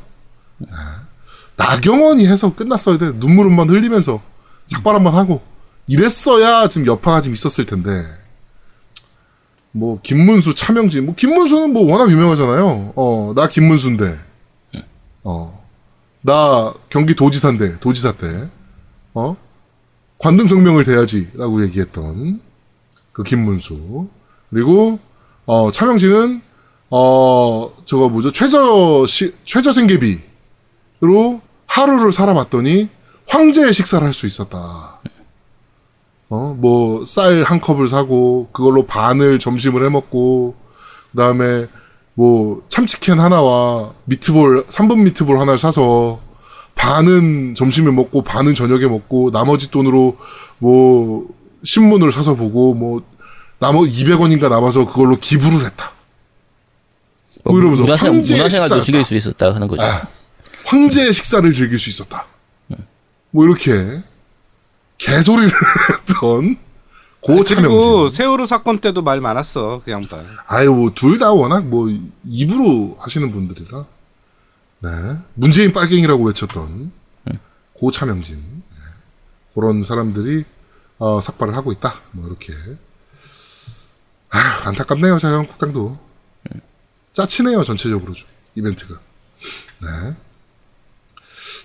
[1.61, 1.67] 네.
[1.75, 3.19] 나경원이 해서 끝났어야 돼.
[3.19, 4.21] 눈물 한번 흘리면서
[4.67, 5.41] 삭발 한번 하고.
[5.87, 8.03] 이랬어야 지금 여파가 좀 있었을 텐데.
[9.71, 11.05] 뭐 김문수 차명진.
[11.05, 12.93] 뭐 김문수는 뭐 워낙 유명하잖아요.
[12.95, 14.19] 어 나 김문수인데.
[15.23, 15.61] 어.
[16.23, 18.47] 나 경기 도지사인데 도지사 때
[19.15, 19.35] 어?
[20.19, 22.39] 관등 성명을 대야지라고 얘기했던
[23.11, 24.07] 그 김문수.
[24.51, 24.99] 그리고
[25.45, 26.41] 어 차명진은
[26.91, 28.31] 어 저거 뭐죠?
[28.31, 30.21] 최저 시 최저 생계비로
[31.75, 32.89] 하루를 살아봤더니
[33.27, 34.99] 황제의 식사를 할 수 있었다.
[36.29, 40.55] 어, 뭐, 쌀 한 컵을 사고, 그걸로 반을 점심을 해 먹고,
[41.11, 41.65] 그 다음에,
[42.13, 46.19] 뭐, 참치캔 하나와 미트볼, 3분 미트볼 하나를 사서,
[46.75, 50.17] 반은 점심에 먹고, 반은 저녁에 먹고, 나머지 돈으로,
[50.59, 51.27] 뭐,
[51.63, 53.01] 신문을 사서 보고, 뭐,
[53.59, 55.91] 나머지 200원인가 남아서 그걸로 기부를 했다.
[57.43, 58.85] 뭐 이러면서 문화생, 황제의 문화생활도 식사였다.
[58.85, 59.83] 즐길 수 있었다 하는 거죠.
[60.75, 62.25] 황제의 식사를 즐길 수 있었다.
[63.31, 64.01] 뭐, 이렇게,
[64.97, 65.51] 개소리를
[66.09, 66.55] 했던,
[67.19, 68.09] 고 그리고 차명진.
[68.17, 70.25] 세월호 사건 때도 말 많았어 그 양반.
[70.47, 71.87] 아유, 뭐, 둘 다 워낙 뭐,
[72.23, 73.85] 입으로 하시는 분들이라.
[74.79, 74.89] 네.
[75.35, 76.91] 문재인 빨갱이라고 외쳤던
[77.73, 78.37] 고 차명진.
[78.37, 78.81] 네.
[79.53, 80.45] 그런 사람들이,
[80.97, 82.01] 어, 삭발을 하고 있다.
[82.13, 82.53] 뭐, 이렇게.
[84.29, 85.99] 아휴, 안타깝네요, 자유한국당도.
[87.13, 88.99] 짜치네요, 전체적으로 좀, 이벤트가.
[89.81, 90.15] 네.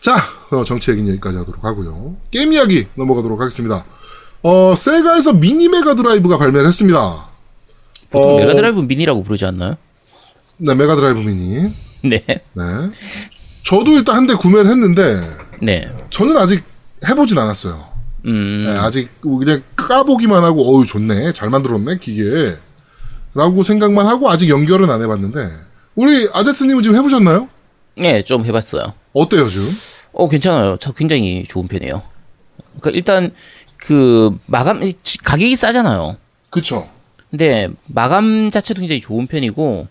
[0.07, 2.15] 자, 어, 정치 얘기는 여기까지 하도록 하고요.
[2.31, 3.85] 게임 이야기 넘어가도록 하겠습니다.
[4.45, 7.27] 어, 세가에서 미니 메가 드라이브가 발매를 했습니다.
[8.11, 9.75] 보통 어, 메가 드라이브 미니라고 부르지 않나요?
[10.59, 11.75] 네, 메가 드라이브 미니.
[12.09, 12.23] 네.
[12.25, 12.63] 네.
[13.65, 15.29] 저도 일단 한 대 구매를 했는데
[15.61, 15.91] 네.
[16.11, 16.63] 저는 아직
[17.09, 17.85] 해보진 않았어요.
[18.27, 22.55] 음, 네, 아직 그냥 까보기만 하고 어우 좋네, 잘 만들었네 기계.
[23.35, 25.51] 라고 생각만 하고 아직 연결은 안 해봤는데
[25.97, 27.49] 우리 아제트님은 지금 해보셨나요?
[27.99, 28.95] 네, 좀 해봤어요.
[29.13, 29.67] 어때요 지금?
[30.17, 30.77] 어, 괜찮아요.
[30.81, 32.03] 저 굉장히 좋은 편이에요.
[32.81, 33.35] 그러니까 일단
[33.77, 34.81] 그 마감
[35.25, 36.17] 가격이 싸잖아요.
[36.51, 36.89] 그쵸?
[37.31, 39.89] 근데 마감 자체도 굉장히 좋은 편이고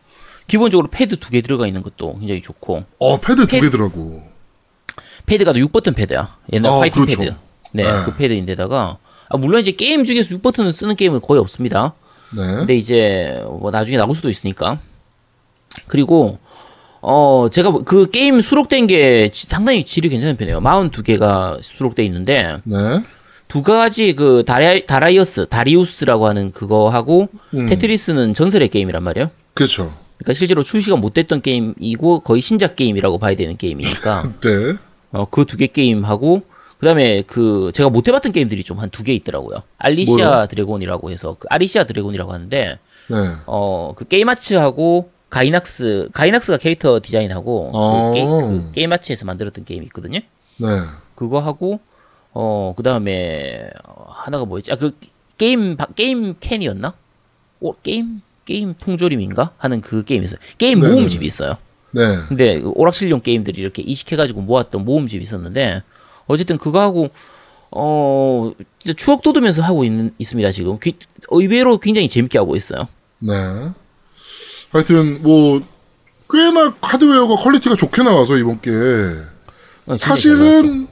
[0.47, 4.21] 기본적으로 패드 두 개 들어가 있는 것도 굉장히 좋고 어 패드 두 패- 개더라고.
[5.27, 6.37] 패드가 또 6버튼 패드야.
[6.53, 7.19] 옛날 어, 파이팅 그렇죠.
[7.21, 7.35] 패드.
[7.73, 7.89] 네, 네.
[8.05, 8.97] 그 패드인데다가
[9.29, 11.93] 아, 물론 이제 게임 중에서 6버튼을 쓰는 게임은 거의 없습니다.
[12.35, 12.41] 네.
[12.55, 14.79] 근데 이제 뭐 나중에 나올 수도 있으니까.
[15.87, 16.39] 그리고
[17.07, 20.59] 어, 제가 그 게임 수록된 게 지- 상당히 질이 괜찮은 편이에요.
[20.59, 23.03] 42개가 수록돼 있는데, 네.
[23.47, 27.67] 두 가지 그 다리, 다라이어스, 다리우스라고 하는 그거 하고, 음.
[27.67, 29.29] 테트리스는 전설의 게임이란 말이에요.
[29.53, 29.93] 그렇죠.
[30.17, 34.73] 그러니까 실제로 출시가 못 됐던 게임이고, 거의 신작 게임이라고 봐야 되는 게임이니까, 네.
[35.11, 36.41] 어, 그 두 개 게임하고,
[36.79, 39.61] 그 다음에 그, 제가 못 해봤던 게임들이 좀 한 두 개 있더라고요.
[39.77, 40.47] 알리시아 뭐요?
[40.47, 42.79] 드래곤이라고 해서, 그 아리시아 드래곤이라고 하는데,
[43.11, 43.15] 네.
[43.45, 48.11] 어, 그 게임아츠하고 가이낙스, 가이낙스가 캐릭터 디자인하고 어.
[48.11, 50.19] 그, 게, 그 게임 아츠에서 만들었던 게임이 있거든요.
[50.57, 50.67] 네.
[51.15, 51.79] 그거 하고
[52.31, 54.71] 어, 그다음에 어, 하나가 뭐였지?
[54.71, 54.91] 아, 그
[55.37, 56.93] 게임 바- 게임 캔이었나?
[57.61, 60.39] 오, 게임 게임 통조림인가 하는 그 게임이 있어요.
[60.57, 60.95] 게임 네네네.
[60.95, 61.57] 모음집이 있어요.
[61.91, 62.01] 네.
[62.27, 65.81] 근데 그 오락실용 게임들이 이렇게 이식해가지고 모았던 모음집이 있었는데
[66.27, 67.09] 어쨌든 그거 하고
[67.71, 68.51] 어
[68.97, 70.95] 추억 돋으면서 하고 있는 있습니다 지금 귀-
[71.29, 72.87] 의외로 굉장히 재밌게 하고 있어요.
[73.19, 73.33] 네.
[74.79, 75.61] 하여튼 뭐
[76.29, 78.71] 꽤나 하드웨어가 퀄리티가 좋게 나와서 이번 게
[79.85, 79.95] 나왔죠.
[80.05, 80.87] 사실은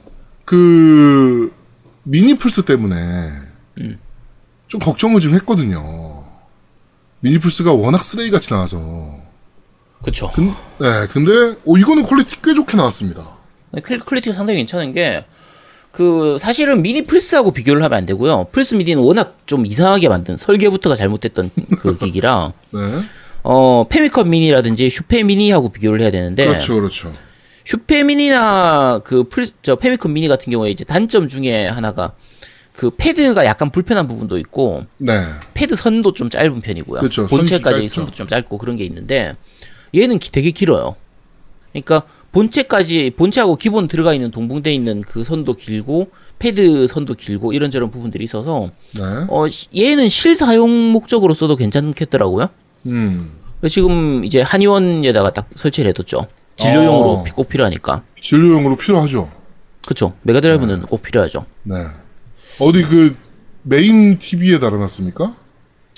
[0.46, 1.52] 그
[2.02, 2.96] 미니 플스 때문에
[3.80, 3.98] 음.
[4.68, 6.24] 좀 걱정을 좀 했거든요.
[7.20, 9.16] 미니 플스가 워낙 쓰레기 같이 나와서.
[10.34, 10.46] 근,
[10.80, 11.32] 네, 근데
[11.66, 13.26] 어, 이거는 퀄리티 꽤 좋게 나왔습니다.
[13.82, 15.24] 클- 퀄리티가 상당히 괜찮은 게,
[15.90, 18.48] 그, 사실은 미니 플스하고 비교를 하면 안 되고요.
[18.52, 22.80] 플스 미니는 워낙 좀 이상하게 만든, 설계부터가 잘못됐던 그 기기라, 네,
[23.44, 27.12] 어, 패미컴 미니라든지 슈페 미니하고 비교를 해야 되는데, 그렇죠, 그렇죠.
[27.64, 32.12] 슈페 미니나 그 플, 저 패미컴 미니 같은 경우에 이제 단점 중에 하나가,
[32.74, 35.20] 그 패드가 약간 불편한 부분도 있고, 네,
[35.52, 37.00] 패드 선도 좀 짧은 편이고요.
[37.28, 37.88] 선이 본체까지.
[37.88, 39.36] 선도 좀 짧고 그런 게 있는데
[39.94, 40.96] 얘는 기- 되게 길어요.
[41.72, 42.02] 그러니까
[42.32, 46.08] 본체까지 본체하고 기본 들어가 있는 동봉돼 있는 그 선도 길고
[46.40, 52.48] 패드 선도 길고 이런저런 부분들이 있어서 네, 어 시- 얘는 실사용 목적으로 써도 괜찮겠더라고요.
[52.86, 53.30] 음,
[53.70, 56.26] 지금 이제 한의원에다가 딱 설치를 해뒀죠.
[56.56, 57.24] 진료용으로 어.
[57.24, 58.02] 피- 꼭 필요하니까.
[58.20, 59.30] 진료용으로 필요하죠.
[59.84, 60.14] 그렇죠.
[60.22, 61.46] 메가드라이브는 꼭 필요하죠.
[61.64, 61.74] 네,
[62.60, 63.16] 어디 그
[63.62, 65.34] 메인 TV에 달아놨습니까?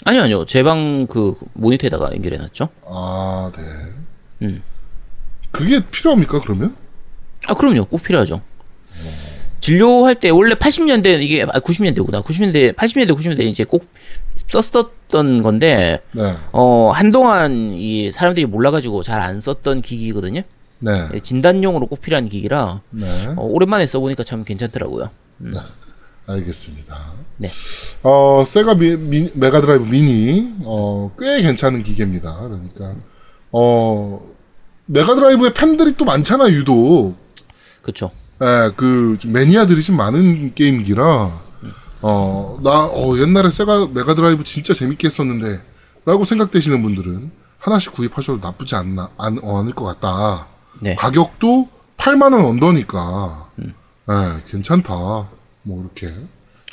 [0.05, 0.45] 아니요, 아니요.
[0.47, 2.69] 제 방 그 모니터에다가 연결해놨죠.
[2.89, 3.63] 아, 네.
[4.47, 4.63] 음.
[5.51, 6.41] 그게 필요합니까?
[6.41, 6.77] 그러면?
[7.49, 7.85] 아, 그럼요.
[7.87, 8.43] 꼭 필요하죠.
[9.61, 12.23] 진료할 때 원래 80년대 이게 아 90년대구나.
[12.23, 13.85] 90년대 80년대 90년대 이제 꼭
[14.49, 20.43] 썼었던 건데 네, 어 한동안 이 사람들이 몰라 가지고 잘 안 썼던 기기거든요.
[20.79, 23.07] 네, 예, 진단용으로 꼭 필요한 기기라 네.
[23.37, 25.11] 어, 오랜만에 써 보니까 참 괜찮더라고요.
[26.27, 27.13] 알겠습니다.
[27.39, 27.49] 네.
[28.03, 32.35] 어, 세가 미, 미- 메가드라이브 미니, 어, 꽤 괜찮은 기계입니다.
[32.41, 32.97] 그러니까,
[33.53, 34.21] 어,
[34.87, 37.15] 메가드라이브의 팬들이 또 많잖아, 유독.
[37.83, 38.11] 그렇죠.
[38.43, 41.31] 예, 그, 좀 매니아들이 좀 많은 게임기라,
[42.09, 45.61] 어, 나, 어, 옛날에 세가 메가드라이브 진짜 재밌게 했었는데,
[46.05, 50.47] 라고 생각되시는 분들은 하나씩 구입하셔도 나쁘지 않나, 안, 어, 않을 것 같다.
[50.81, 50.95] 네.
[50.95, 54.95] 가격도 8만원 under니까, 예, 괜찮다.
[55.63, 56.15] 뭐, 이렇게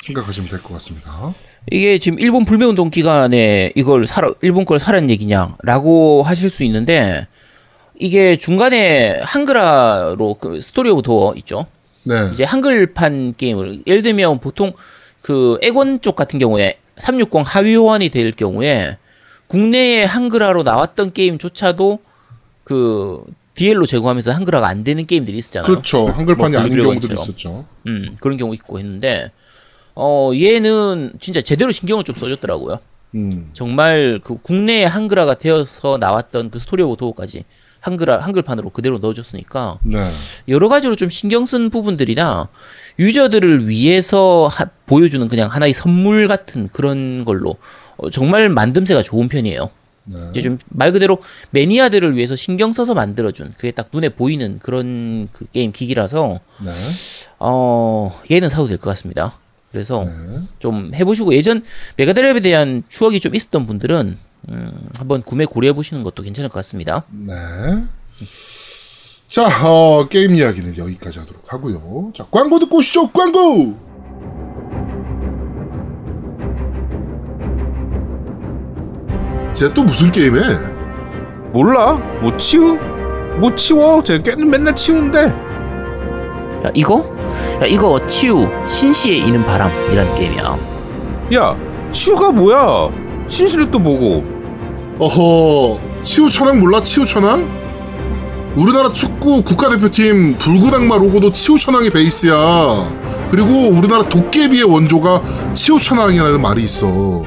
[0.02, 1.34] 생각하시면 될 것 같습니다.
[1.72, 7.26] 이게 지금 일본 불매운동 기간에 이걸 사라 일본 걸 사라는 얘기냐 라고 하실 수 있는데
[7.98, 11.66] 이게 중간에 한글화로 그 스토리 오브 토어 있죠.
[12.04, 12.28] 네.
[12.34, 14.74] 이제 한글판 게임을 예를 들면 보통
[15.24, 18.98] 그 엑원 쪽 같은 경우에 360 하위 호환이 될 경우에
[19.46, 21.98] 국내에 한글화로 나왔던 게임조차도
[22.62, 25.66] 그 DL로 제공하면서 한글화가 안 되는 게임들이 있었잖아요.
[25.66, 26.08] 그렇죠.
[26.08, 27.14] 한글판이 뭐 아닌 경우들이.
[27.14, 27.64] 있었죠.
[27.86, 29.30] 음, 그런 경우 있고 했는데
[29.94, 32.80] 어 얘는 진짜 제대로 신경을 좀 써줬더라고요.
[33.14, 33.48] 음.
[33.54, 37.44] 정말 그 국내에 한글화가 되어서 나왔던 그 스토리 오브 토어까지
[37.84, 39.98] 한글화 한글판으로 그대로 넣어줬으니까 네.
[40.48, 42.48] 여러 가지로 좀 신경 쓴 부분들이나
[42.98, 47.56] 유저들을 위해서 하- 보여주는 그냥 하나의 선물 같은 그런 걸로
[47.98, 49.68] 어, 정말 만듦새가 좋은 편이에요.
[50.06, 50.16] 네.
[50.32, 51.18] 이제 좀 말 그대로
[51.50, 56.70] 매니아들을 위해서 신경 써서 만들어준 그게 딱 눈에 보이는 그런 그 게임 기기라서 네.
[57.38, 59.38] 어 얘는 사도 될 것 같습니다.
[59.72, 60.40] 그래서 네.
[60.58, 61.62] 좀 해보시고 예전
[61.96, 64.16] 메가드라이브에 대한 추억이 좀 있었던 분들은
[64.50, 67.04] 음, 한번 구매 고려해 보시는 것도 괜찮을 것 같습니다.
[67.10, 67.32] 네.
[69.26, 72.12] 자, 어, 게임 이야기는 여기까지 하도록 하고요.
[72.14, 73.10] 자, 광고 듣고 오시죠.
[73.10, 73.74] 광고!
[79.52, 80.40] 쟤 또 무슨 게임해?
[81.52, 81.94] 몰라?
[82.20, 82.76] 뭐 치우?
[83.40, 84.02] 뭐 치워?
[84.02, 85.28] 쟤 걔는 맨날 치운데.
[86.62, 87.04] 자 이거
[87.62, 90.58] 야, 이거 치유 신시에 이는 바람이라는 게임이야.
[91.34, 91.56] 야,
[91.92, 92.90] 치우가 뭐야?
[93.28, 94.33] 신실이 또 뭐고?
[94.98, 96.80] 어허, 치우천왕 몰라?
[96.82, 97.64] 치우천왕?
[98.56, 100.36] 우리나라 축구 국가대표팀
[100.72, 102.34] 악마 로고도 치우천왕이 베이스야.
[103.30, 105.20] 그리고 우리나라 도깨비의 원조가
[105.54, 107.22] 치우천왕이라는 말이 있어.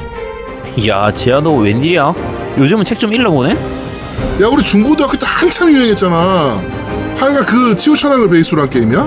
[0.87, 2.13] 야, 재야 너 웬일이야?
[2.57, 3.51] 요즘은 책 좀 읽어보네?
[4.41, 6.61] 야 우리 중고등학교 때 한참 유행했잖아.
[7.17, 9.01] 하여간 그 치우천왕을 베이스로 한 게임이야?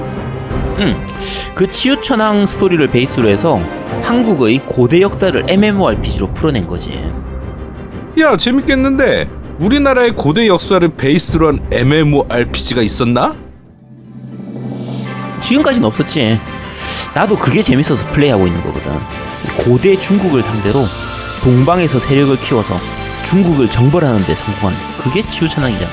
[0.80, 1.06] 음,
[1.54, 3.58] 그 치유천왕 스토리를 베이스로 해서
[4.02, 7.00] 한국의 고대 역사를 MMORPG로 풀어낸 거지.
[8.18, 9.28] 야 재밌겠는데
[9.60, 13.34] 우리나라의 고대 역사를 베이스로 한 MMORPG가 있었나?
[15.40, 16.40] 지금까지는 없었지.
[17.14, 18.92] 나도 그게 재밌어서 플레이하고 있는 거거든.
[19.56, 20.80] 고대 중국을 상대로
[21.42, 22.78] 동방에서 세력을 키워서
[23.24, 25.92] 중국을 정벌하는 데 성공한 그게 치유천왕이잖아.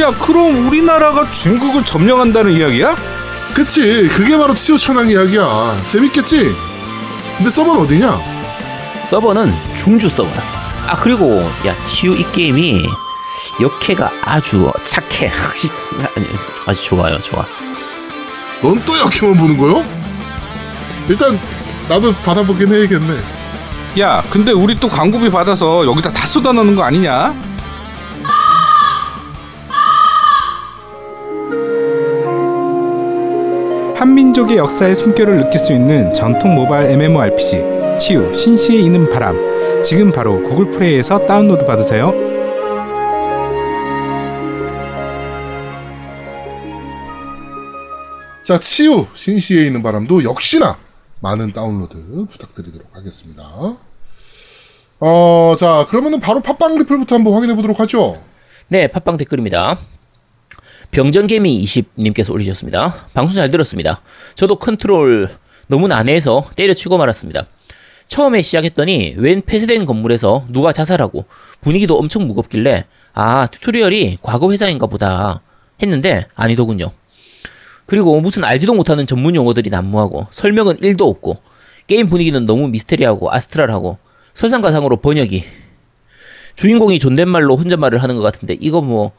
[0.00, 2.94] 야 그럼 우리나라가 중국을 점령한다는 이야기야?
[3.54, 5.82] 그치 그게 바로 치우천왕 이야기야.
[5.86, 6.54] 재밌겠지?
[7.38, 8.20] 근데 서버는 어디냐?
[9.06, 10.55] 서버는 중주 서버야.
[10.86, 12.86] 아 그리고 야 치유 이 게임이
[13.60, 15.30] 역해가 아주 착해.
[16.66, 17.44] 아주 좋아요, 좋아.
[18.62, 19.82] 넌 또 역해만 보는 거요?
[21.08, 21.38] 일단
[21.88, 23.14] 나도 받아보긴 해야겠네.
[24.00, 27.34] 야 근데 우리 또 광고비 받아서 여기다 다 쏟아넣는 거 아니냐?
[33.96, 37.64] 한민족의 역사의 숨결을 느낄 수 있는 전통 모바일 MMORPG
[37.98, 39.36] 치유 신시에 이는 바람
[39.86, 42.12] 지금 바로 구글 플레이에서 다운로드 받으세요.
[48.42, 50.76] 자 치유 신시에 있는 바람도 역시나
[51.20, 53.44] 많은 다운로드 부탁드리도록 하겠습니다.
[54.98, 58.20] 어, 자 그러면은 바로 팟빵 리플부터 한번 확인해 보도록 하죠.
[58.66, 59.78] 네, 팟빵 댓글입니다.
[60.90, 62.92] 병전개미 20님께서 올리셨습니다.
[63.14, 64.00] 방송 잘 들었습니다.
[64.34, 65.30] 저도 컨트롤
[65.68, 67.46] 너무 난해해서 때려치고 말았습니다.
[68.08, 71.24] 처음에 시작했더니 웬 폐쇄된 건물에서 누가 자살하고
[71.60, 75.42] 분위기도 엄청 무겁길래 아 tutorial이 과거 회상인가 보다
[75.82, 76.90] 했는데 아니더군요.
[77.86, 81.38] 그리고 무슨 알지도 못하는 전문 용어들이 난무하고 설명은 1도 없고
[81.86, 83.98] 게임 분위기는 너무 미스테리하고 astral하고
[84.34, 85.44] 설상가상으로 번역이
[86.56, 89.12] 주인공이 존댓말로 혼잣말을 하는 것 같은데 이거 뭐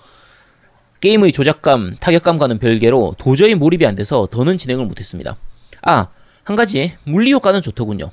[1.00, 5.38] 게임의 조작감, 타격감과는 별개로 도저히 몰입이 안 돼서 더는 진행을 못했습니다.
[5.84, 6.08] 아,
[6.44, 8.10] 한 가지 물리 효과는 좋더군요.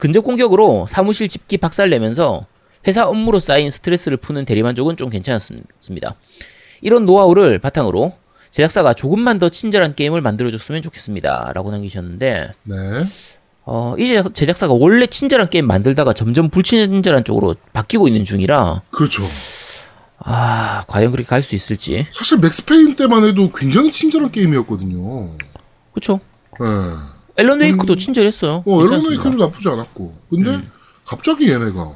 [0.00, 2.46] 근접 공격으로 사무실 집기 박살내면서
[2.88, 6.16] 회사 업무로 쌓인 스트레스를 푸는 대리만족은 좀 괜찮았습니다.
[6.80, 8.14] 이런 노하우를 바탕으로
[8.50, 11.52] 제작사가 조금만 더 친절한 게임을 만들어줬으면 좋겠습니다.
[11.54, 12.74] 라고 남기셨는데, 네.
[13.64, 19.22] 어, 이 제작- 제작사가 원래 친절한 게임 만들다가 점점 불친절한 쪽으로 바뀌고 있는 중이라, 그렇죠.
[20.18, 22.06] 아, 과연 그렇게 갈 수 있을지.
[22.10, 25.36] 사실 맥스페인 때만 해도 굉장히 친절한 게임이었거든요.
[25.92, 26.20] 그쵸?
[26.60, 26.64] 예.
[27.40, 28.64] 앨런 웨이크도 친절했어요.
[28.66, 29.04] 어, 앨런.
[29.08, 30.16] 웨이크도 나쁘지 않았고.
[30.30, 30.60] 근데
[31.04, 31.92] 갑자기 얘네가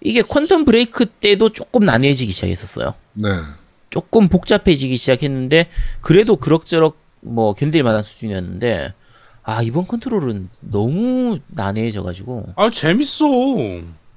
[0.00, 2.94] 이게 퀀텀 브레이크 때도 조금 난해해지기 시작했었어요.
[3.14, 3.28] 네.
[3.90, 5.68] 조금 복잡해지기 시작했는데
[6.00, 8.94] 그래도 그럭저럭 뭐 견딜 만한 수준이었는데
[9.42, 13.26] 아 이번 컨트롤은 너무 난해해져가지고 아 재밌어.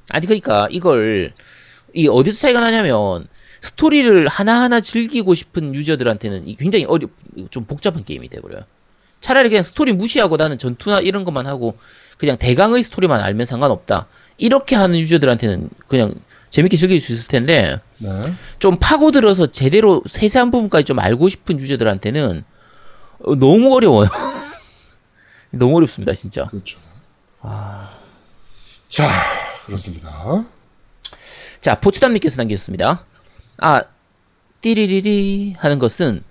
[0.09, 1.33] 아니 그러니까 이걸
[1.93, 3.27] 이 어디서 차이가 나냐면
[3.61, 7.07] 스토리를 하나하나 즐기고 싶은 유저들한테는 이 굉장히 어려
[7.49, 8.63] 좀 복잡한 게임이 돼버려요.
[9.21, 11.77] 차라리 그냥 스토리 무시하고 나는 전투나 이런 것만 하고
[12.17, 14.07] 그냥 대강의 스토리만 알면 상관없다.
[14.37, 16.13] 이렇게 하는 유저들한테는 그냥
[16.49, 18.33] 재밌게 즐길 수 있을 텐데 네.
[18.59, 22.43] 좀 파고들어서 제대로 세세한 부분까지 좀 알고 싶은 유저들한테는
[23.19, 24.09] 어, 너무 어려워요.
[25.51, 26.45] 너무 어렵습니다, 진짜.
[26.45, 26.79] 그렇죠.
[28.87, 29.09] 자,
[29.65, 30.45] 그렇습니다.
[31.61, 33.05] 자, 포츠담님께서 남겼습니다.
[33.59, 33.83] 아,
[34.61, 36.21] 띠리리리 하는 것은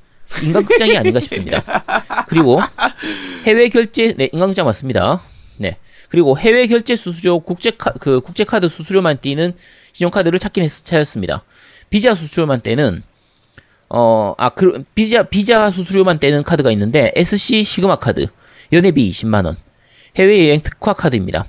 [0.42, 1.62] 인간극장이 아닌가 싶습니다.
[2.30, 2.60] 그리고
[3.44, 5.20] 해외 결제, 네, 인간극장 맞습니다.
[5.58, 5.76] 네.
[6.08, 9.52] 그리고 해외 결제 수수료, 국제 카, 그 국제 카드 수수료만 띄는
[9.92, 11.42] 신용카드를 찾긴 했, 찾았습니다.
[11.90, 13.02] 비자 수수료만 떼는
[13.88, 18.28] 어, 아, 그, 비자, 비자 수수료만 떼는 카드가 있는데, SC 시그마 카드,
[18.72, 19.56] 연회비 20만 원,
[20.16, 21.44] 해외 여행 특화 카드입니다.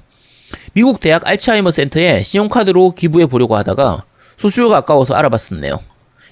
[0.74, 4.06] 미국 대학 알츠하이머 센터에 신용카드로 기부해 보려고 하다가
[4.38, 5.80] 수수료가 아까워서 알아봤었네요.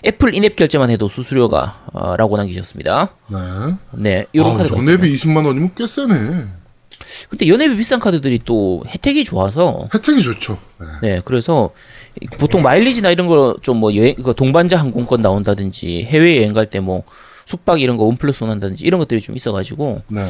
[0.05, 3.09] 애플 in-app 결제만 해도 수수료가 어, 라고 남기셨습니다.
[3.29, 3.37] 네.
[3.97, 4.77] 네, 이런 아, 카드가.
[4.77, 6.15] 연회비 20만 원이면 꽤 세네.
[7.29, 10.57] 근데 연회비 비싼 카드들이 또 혜택이 좋아서 혜택이 좋죠.
[10.79, 11.15] 네.
[11.15, 11.71] 네, 그래서
[12.37, 16.79] 보통 마일리지나 이런 거 좀 뭐 여행 그 동반자 항공권 나온다든지 해외 여행 갈 때
[16.79, 17.03] 뭐
[17.49, 20.23] 숙박 이런 거원 플러스 원 한다든지 이런 것들이 좀 있어가지고 네.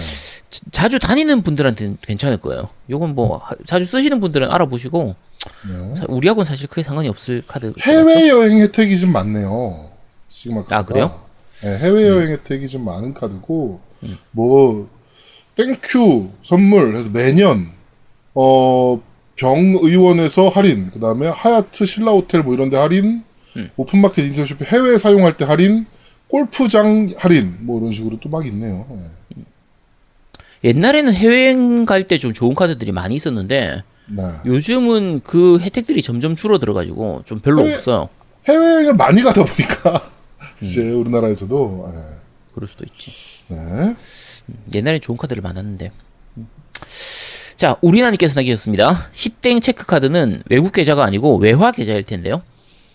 [0.50, 2.70] 자- 자주 다니는 분들한테는 괜찮을 거예요.
[2.90, 5.16] 요건 뭐 하- 자주 쓰시는 분들은 알아보시고
[5.70, 5.94] 네.
[5.96, 7.74] 자, 우리하고는 사실 크게 상관이 없을 카드.
[7.82, 9.90] 해외 여행 혜택이 좀 많네요.
[10.64, 10.78] 카드가.
[10.78, 11.14] 아, 그래요?
[11.62, 13.82] 네, 해외 여행 혜택이 좀 많은 카드고
[14.32, 14.90] 뭐
[15.56, 17.70] thank you 선물 해서 매년
[18.34, 19.02] 어
[19.36, 23.24] 병의원에서 할인, 그 다음에 하얏트 신라 호텔 뭐 이런 데 할인,
[23.76, 25.86] 오픈마켓 인터넷쇼핑 해외 사용할 때 할인,
[26.30, 28.86] 골프장 할인 뭐 이런 식으로 또 막 있네요.
[28.90, 29.44] 네.
[30.64, 34.24] 옛날에는 해외여행 갈 때 좀 좋은 카드들이 많이 있었는데 네.
[34.46, 38.10] 요즘은 그 혜택들이 점점 줄어들어가지고 좀 별로 해외- 없어요.
[38.48, 40.12] 해외여행을 많이 가다 보니까
[40.62, 42.20] 이제 우리나라에서도 예.
[42.54, 43.44] 그럴 수도 있지.
[43.48, 43.96] 네.
[44.74, 45.92] 옛날에 좋은 카드를 많았는데.
[47.56, 49.10] 자, 우리나님께서 남기셨습니다.
[49.12, 52.42] 시땡 체크카드는 외국 계좌가 아니고 외화 계좌일 텐데요.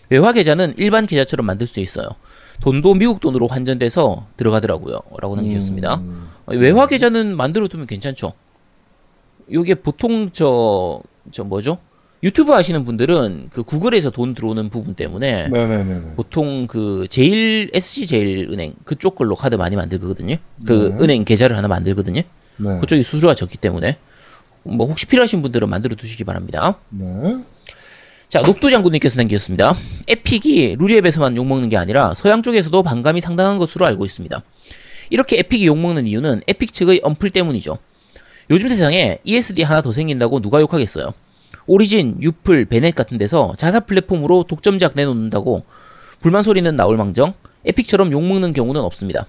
[0.09, 2.07] 외화 계좌는 일반 계좌처럼 만들 수 있어요.
[2.61, 4.99] 돈도 미국 돈으로 환전돼서 들어가더라고요.
[5.19, 5.95] 라고 남기셨습니다.
[5.95, 6.27] 음.
[6.45, 8.33] 어, 외화 계좌는 만들어 두면 괜찮죠.
[9.51, 11.01] 요게 보통 저,
[11.31, 11.77] 저 뭐죠?
[12.23, 16.15] 유튜브 하시는 분들은 그 구글에서 돈 들어오는 부분 때문에 네네네네.
[16.15, 20.37] 보통 그 제일 SC 제일 은행 그쪽 걸로 카드 많이 만들거든요.
[20.65, 21.03] 그 네.
[21.03, 22.21] 은행 계좌를 하나 만들거든요.
[22.57, 22.79] 네.
[22.79, 23.99] 그쪽이 수수료가 적기 때문에
[24.63, 26.79] 뭐 혹시 필요하신 분들은 만들어 두시기 바랍니다.
[26.89, 27.43] 네.
[28.27, 29.75] 자, 녹두 장군님께서 남기셨습니다.
[30.07, 34.41] 에픽이 루리웹에서만 욕먹는 게 아니라 서양 쪽에서도 반감이 상당한 것으로 알고 있습니다.
[35.11, 37.77] 이렇게 에픽이 욕먹는 이유는 에픽 측의 언플 때문이죠.
[38.49, 41.13] 요즘 세상에 ESD 하나 더 생긴다고 누가 욕하겠어요.
[41.67, 45.63] 오리진, 유플, 배넷 같은 데서 자사 플랫폼으로 독점작 내놓는다고
[46.19, 47.33] 불만 소리는 나올 망정
[47.65, 49.27] 에픽처럼 욕먹는 경우는 없습니다.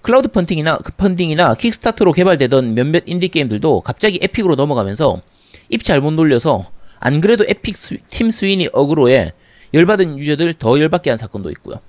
[0.00, 5.20] 크라우드 펀딩이나 펀딩이나 킥스타터로 개발되던 몇몇 인디 게임들도 갑자기 에픽으로 넘어가면서
[5.68, 6.66] 입 잘못 놀려서
[7.04, 9.32] 안 그래도 에픽 스- 팀 스위니 어그로에
[9.74, 11.80] 열받은 유저들 더 열받게 한 사건도 있고요.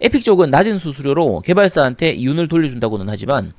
[0.00, 3.52] 에픽 쪽은 낮은 수수료로 개발사한테 이윤을 돌려준다고는 하지만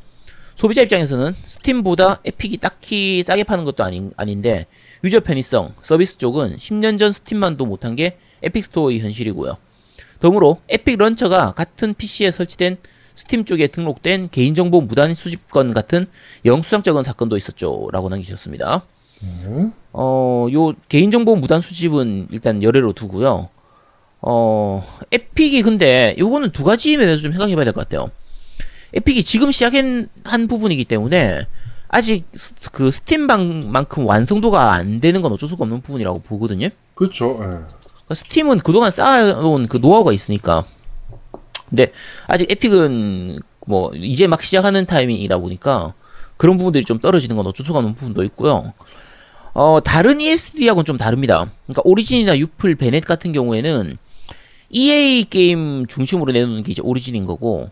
[0.56, 4.66] 소비자 입장에서는 스팀보다 에픽이 딱히 싸게 파는 것도 아닌, 아닌데
[5.04, 9.58] 유저 편의성, 서비스 쪽은 10년 전 스팀만도 못한 게 에픽 스토어의 현실이고요.
[10.22, 12.78] 더불어 에픽 런처가 같은 PC에 설치된
[13.14, 16.08] 스팀 쪽에 등록된 개인정보 무단 수집건 같은
[16.46, 17.90] 영수상적인 사건도 있었죠.
[17.92, 18.82] 라고 남기셨습니다.
[19.94, 23.50] 어, 요 개인정보 무단 수집은 일단 열외로 두고요.
[24.22, 28.12] 어, 에픽이 근데 요거는 두 가지 면에서 좀 생각해 봐야 될 것 같아요.
[28.94, 31.46] 에픽이 지금 시작한 한 부분이기 때문에
[31.88, 36.70] 아직 스- 그 스팀방만큼 완성도가 안 되는 건 어쩔 수가 없는 부분이라고 보거든요.
[36.96, 37.30] 그렇죠.
[37.36, 37.38] 예.
[37.38, 40.64] 그러니까 스팀은 그동안 쌓아놓은 그 노하우가 있으니까.
[41.70, 41.92] 근데
[42.28, 45.94] 아직 에픽은 뭐 이제 막 시작하는 타이밍이다 보니까
[46.38, 48.74] 그런 부분들이 좀 떨어지는 건 어쩔 수가 없는 부분도 있고요.
[49.54, 51.50] 어, 다른 ESD하고는 좀 다릅니다.
[51.66, 53.98] 그러니까 오리진이나 유플, 베넷 같은 경우에는
[54.70, 57.70] EA 게임 중심으로 내놓는 게 이제 오리진인 거고,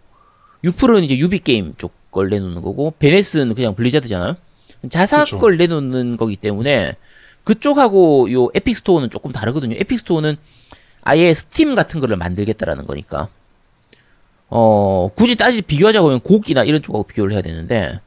[0.63, 4.35] 유플은 이제 유비 게임 쪽 걸 내놓는 거고, 베넷은 그냥 블리자드잖아요.
[4.89, 5.37] 자사 그쵸.
[5.37, 6.95] 걸 내놓는 거기 때문에
[7.43, 9.75] 그쪽하고 요 에픽 스토어는 조금 다르거든요.
[9.79, 10.35] 에픽 스토어는
[11.03, 13.27] 아예 스팀 같은 거를 만들겠다라는 거니까.
[14.49, 17.99] 어, 굳이 따지 비교하자고 하면 GOG이나 이런 쪽하고 비교를 해야 되는데,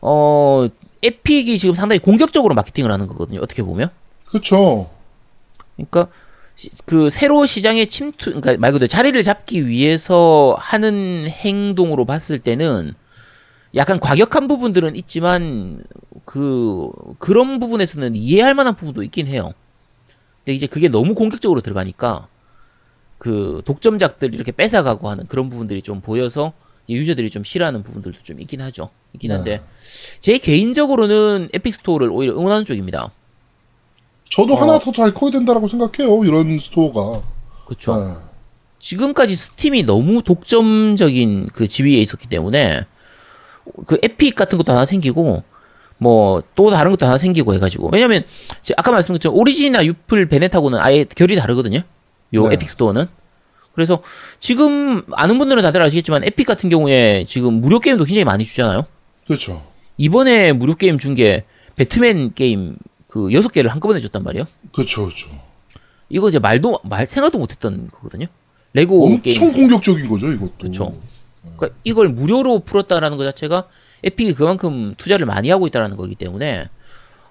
[0.00, 0.66] 어,
[1.02, 3.40] 에픽이 지금 상당히 공격적으로 마케팅을 하는 거거든요.
[3.40, 3.90] 어떻게 보면.
[4.26, 4.90] 그렇죠.
[5.76, 6.08] 그러니까
[6.56, 12.94] 시- 그 새로 시장에 침투, 그러니까 말 그대로 자리를 잡기 위해서 하는 행동으로 봤을 때는
[13.74, 15.82] 약간 과격한 부분들은 있지만
[16.24, 19.52] 그 그런 부분에서는 이해할 만한 부분도 있긴 해요.
[20.38, 22.26] 근데 이제 그게 너무 공격적으로 들어가니까
[23.18, 26.52] 그 독점작들 이렇게 뺏어가고 하는 그런 부분들이 좀 보여서
[26.96, 28.90] 유저들이 좀 싫어하는 부분들도 좀 있긴 하죠.
[29.14, 29.60] 있긴 한데
[30.20, 33.10] 제 개인적으로는 에픽 스토어를 오히려 응원하는 쪽입니다.
[34.30, 34.56] 저도 어.
[34.60, 36.24] 하나 더 잘 커야 된다라고 생각해요.
[36.24, 37.22] 이런 스토어가.
[37.66, 37.92] 그렇죠.
[37.92, 38.28] 예.
[38.80, 42.84] 지금까지 스팀이 너무 독점적인 그 지위에 있었기 때문에
[43.86, 45.42] 그 에픽 같은 것도 하나 생기고
[45.98, 48.24] 뭐 또 다른 것도 하나 생기고 해가지고 왜냐면
[48.62, 51.82] 제- 아까 말씀드렸죠 오리진이나 유플 베넷하고는 아예 결이 다르거든요
[52.34, 52.54] 요 네.
[52.54, 53.06] 에픽 스토어는
[53.78, 54.02] 그래서
[54.40, 58.84] 지금 아는 분들은 다들 아시겠지만 에픽 같은 경우에 지금 무료 게임도 굉장히 많이 주잖아요
[59.24, 59.64] 그렇죠.
[59.96, 61.44] 이번에 무료 게임 준 게
[61.76, 62.76] 배트맨 게임
[63.06, 65.04] 그 여섯 개를 한꺼번에 줬단 말이에요 그렇죠.
[65.04, 65.28] 그렇죠.
[66.08, 68.26] 이거 이제 말도 말 생각도 못했던 거거든요
[68.72, 70.52] 레고 게임 엄청 공격적인 거죠, 이것도.
[70.58, 70.92] 그쵸.
[71.56, 73.68] 그러니까 이걸 무료로 풀었다라는 것 자체가
[74.02, 76.68] 에픽이 그만큼 투자를 많이 하고 있다라는 거기 때문에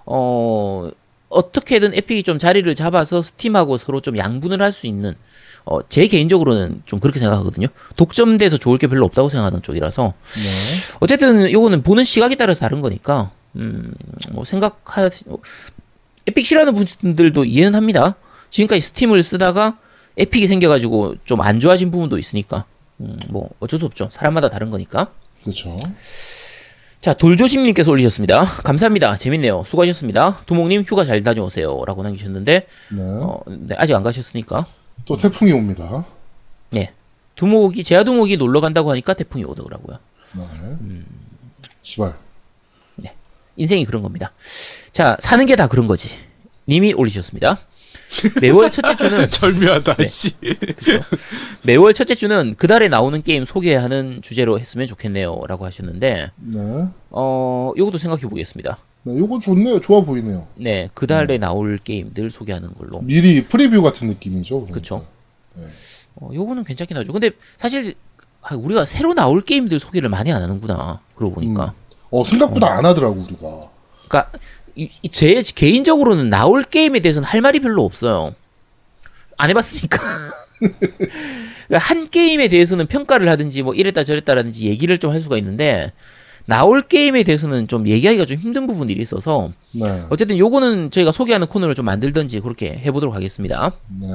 [0.05, 0.89] 어
[1.27, 5.13] 어떻게든 에픽이 좀 자리를 잡아서 스팀하고 서로 좀 양분을 할 수 있는
[5.69, 7.67] 어 제 개인적으로는 좀 그렇게 생각하거든요.
[7.95, 10.41] 독점돼서 좋을 게 별로 없다고 생각하는 쪽이라서 네.
[10.99, 13.93] 어쨌든 요거는 보는 시각에 따라서 다른 거니까 음
[14.31, 15.09] 뭐 생각하
[16.27, 18.15] 에픽 싫어하는 분들도 이해는 합니다.
[18.49, 19.77] 지금까지 스팀을 쓰다가
[20.17, 22.65] 에픽이 생겨가지고 좀 안 좋아진 부분도 있으니까
[22.99, 24.09] 음, 뭐 어쩔 수 없죠.
[24.11, 25.11] 사람마다 다른 거니까.
[25.43, 25.77] 그렇죠.
[26.99, 28.41] 자 돌조심님께서 올리셨습니다.
[28.63, 29.15] 감사합니다.
[29.17, 29.63] 재밌네요.
[29.65, 30.41] 수고하셨습니다.
[30.45, 33.01] 두목님 휴가 잘 다녀오세요 라고 남기셨는데 네.
[33.01, 34.65] 어, 네, 아직 안 가셨으니까
[35.07, 36.05] 또 태풍이 옵니다.
[36.71, 36.91] 네
[37.35, 39.99] 두목이 제야 두목이 놀러 간다고 하니까 태풍이 오더라고요.
[40.35, 41.01] 네.
[41.81, 42.13] 시발.
[43.59, 44.33] 인생이 그런 겁니다.
[44.91, 46.15] 자 사는 게 다 그런 거지.
[46.67, 47.57] 님이 올리셨습니다.
[48.39, 49.95] 매월 첫째 주는 절묘하다.
[49.95, 50.05] 네.
[50.05, 50.35] 씨.
[51.63, 56.87] 매월 첫째 주는 그 달에 나오는 게임 소개하는 주제로 했으면 좋겠네요라고 하셨는데 네.
[57.09, 58.77] 어 요것도 생각해 보겠습니다.
[59.07, 59.79] 네, 요거 좋네요.
[59.79, 60.47] 좋아 보이네요.
[60.57, 64.55] 네 그 달에 나올 게임들 소개하는 걸로 미리 프리뷰 같은 느낌이죠.
[64.65, 64.73] 그러니까.
[64.73, 65.05] 그쵸.
[66.15, 67.11] 어, 요거는 괜찮긴 하죠.
[67.13, 67.95] 근데 사실
[68.41, 70.99] 아, 우리가 새로 나올 게임들 소개를 많이 안 하는구나.
[71.15, 71.73] 그러고 보니까.
[72.09, 73.71] 어 생각보다 안 하더라고 우리가.
[74.75, 78.33] 이- 제 개인적으로는 나올 게임에 대해서는 할 말이 별로 없어요.
[79.37, 79.97] 안 해봤으니까.
[81.67, 85.91] 그러니까 한 게임에 대해서는 평가를 하든지 뭐 이랬다 저랬다라든지 얘기를 좀 할 수가 있는데
[86.47, 90.03] 나올 게임에 대해서는 좀 얘기하기가 좀 힘든 부분들이 있어서 네.
[90.09, 93.69] 어쨌든 요거는 저희가 소개하는 코너를 좀 만들든지 그렇게 해보도록 하겠습니다.
[93.99, 94.07] 네.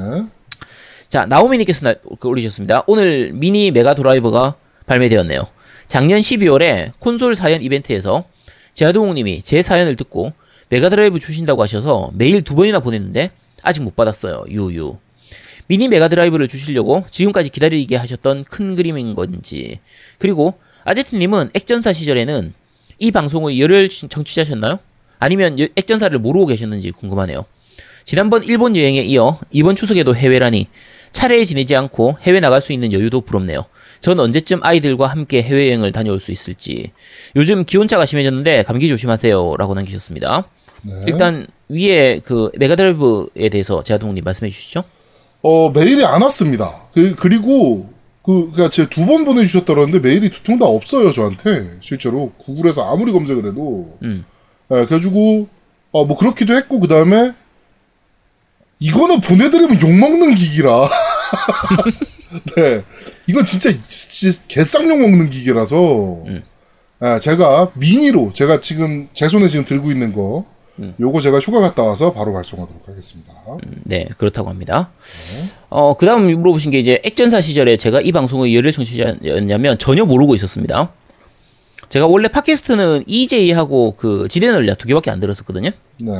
[1.10, 2.84] 자, 나오미님께서 나- 그 올리셨습니다.
[2.86, 4.54] 오늘 미니 메가 드라이버가
[4.86, 5.42] 발매되었네요.
[5.88, 8.24] 작년 12월에 콘솔 사연 이벤트에서
[8.72, 10.32] 제아동욱님이 제 사연을 듣고
[10.70, 13.30] 메가 드라이브 주신다고 하셔서 메일 두 번이나 보냈는데
[13.62, 14.44] 아직 못 받았어요.
[14.48, 14.96] 유유.
[15.66, 19.80] 미니 메가 드라이브를 주시려고 지금까지 기다리게 하셨던 큰 그림인 건지.
[20.16, 20.54] 그리고
[20.84, 22.54] 아제트님은 액전사 시절에는
[22.98, 24.78] 이 방송의 열혈 청취자셨나요?
[25.18, 27.44] 아니면 여- 액전사를 모르고 계셨는지 궁금하네요.
[28.04, 30.66] 지난번 일본 여행에 이어 이번 추석에도 해외라니
[31.12, 33.64] 차례에 지내지 않고 해외 나갈 수 있는 여유도 부럽네요.
[34.00, 36.90] 전 언제쯤 아이들과 함께 해외여행을 다녀올 수 있을지.
[37.36, 39.56] 요즘 기온차가 심해졌는데 감기 조심하세요.
[39.58, 40.44] 라고 남기셨습니다.
[40.82, 40.92] 네.
[41.06, 44.82] 일단 위에 그 메가드라이브에 대해서 제아동님 말씀해 주시죠.
[45.42, 46.88] 어 메일이 안 왔습니다.
[46.92, 47.91] 그, 그리고
[48.24, 52.92] 그 그니까 제가 두 번 보내주셨다 그러는데 메일이 두 통 다 없어요 저한테 실제로 구글에서
[52.92, 53.98] 아무리 검색을 해도.
[54.02, 54.24] 음.
[54.70, 55.48] 예, 그래가지고
[55.92, 57.32] 어 뭐 그렇기도 했고 그 다음에
[58.78, 60.88] 이거는 보내드리면 욕 먹는 기기라.
[62.56, 62.82] 네,
[63.26, 66.22] 이건 진짜, 진짜 개쌍욕 먹는 기기라서.
[66.26, 66.42] 음.
[67.02, 70.46] 예, 제가 미니로 제가 지금 제 손에 지금 들고 있는 거.
[70.82, 70.94] 음.
[71.00, 73.32] 요거 제가 휴가 갔다 와서 바로 발송하도록 하겠습니다.
[73.84, 74.90] 네, 그렇다고 합니다.
[75.68, 80.34] 어, 그 다음 물어보신 게 이제 액전사 시절에 제가 이 방송의 열혈 청취자였냐면 전혀 모르고
[80.34, 80.92] 있었습니다.
[81.88, 85.70] 제가 원래 팟캐스트는 EJ하고 그 지대널려 두 개밖에 안 들었었거든요.
[86.00, 86.12] 네.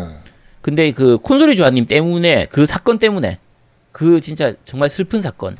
[0.60, 3.38] 근데 그 콘솔이 주아님 때문에 그 사건 때문에
[3.90, 5.56] 그 진짜 정말 슬픈 사건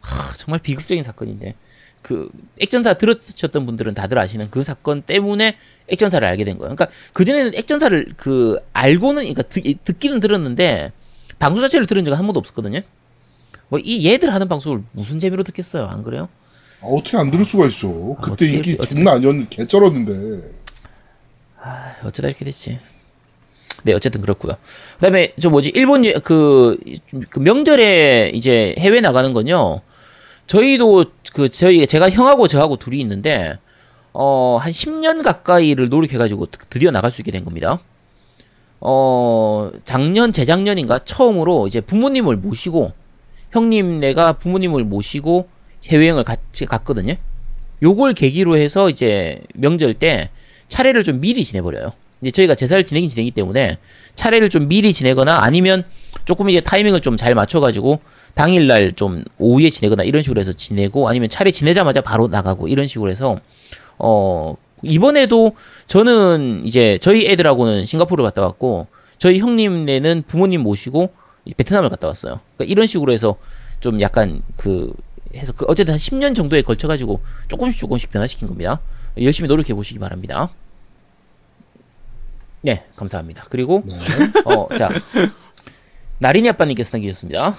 [0.00, 1.54] 하, 정말 비극적인 사건인데
[2.06, 2.28] 그
[2.60, 5.56] 액전사 들으셨던 분들은 다들 아시는 그 사건 때문에
[5.88, 6.72] 액전사를 알게 된 거예요.
[6.76, 10.92] 그러니까 그 전에는 액전사를 그 알고는 그러니까 듣, 듣기는 들었는데
[11.40, 12.78] 방송 자체를 들은 적은 한 번도 없었거든요.
[13.70, 15.86] 뭐 이 얘들 하는 방송을 무슨 재미로 듣겠어요?
[15.86, 16.28] 안 그래요?
[16.80, 17.88] 아, 어떻게 안 들을 수가 있어.
[18.22, 20.50] 그때 어떻게- 인기 어떻게- 장난 아니었는데, 개쩔었는데.
[22.04, 22.78] 어쩌다 이렇게 됐지.
[23.82, 24.56] 네, 어쨌든 그렇고요.
[24.94, 26.76] 그다음에 저 뭐지 일본 여- 그,
[27.30, 29.80] 그 명절에 이제 해외 나가는 건요.
[30.46, 33.58] 저희도 그 저희 제가 형하고 저하고 둘이 있는데
[34.12, 37.78] 어 한 10년 가까이를 노력해가지고 드- 드디어 나갈 수 있게 된 겁니다.
[38.80, 42.92] 어 작년 재작년인가 처음으로 이제 부모님을 모시고
[43.52, 45.48] 형님 내가 부모님을 모시고
[45.86, 47.14] 해외여행을 같이 갔거든요.
[47.82, 50.30] 요걸 계기로 해서 이제 명절 때
[50.68, 51.92] 차례를 좀 미리 지내버려요.
[52.22, 53.76] 이제 저희가 제사를 지내긴 지내기 때문에
[54.14, 55.84] 차례를 좀 미리 지내거나 아니면
[56.24, 58.00] 조금 이제 타이밍을 좀 잘 맞춰가지고
[58.36, 63.10] 당일날 좀 오후에 지내거나 이런 식으로 해서 지내고 아니면 차례 지내자마자 바로 나가고 이런 식으로
[63.10, 63.40] 해서
[63.98, 65.52] 어 이번에도
[65.86, 71.14] 저는 이제 저희 애들하고는 싱가포르 갔다 왔고 저희 형님네는 부모님 모시고
[71.56, 72.40] 베트남을 갔다 왔어요.
[72.56, 73.36] 그러니까 이런 식으로 해서
[73.80, 74.92] 좀 약간 그
[75.34, 78.82] 해서 그 어쨌든 한 10년 정도에 걸쳐 가지고 조금씩 조금씩 변화시킨 겁니다.
[79.18, 80.50] 열심히 노력해 보시기 바랍니다.
[82.60, 83.46] 네, 감사합니다.
[83.48, 83.82] 그리고
[84.44, 84.90] 어, 자
[86.18, 87.56] 나린이 아빠님께서 남기셨습니다.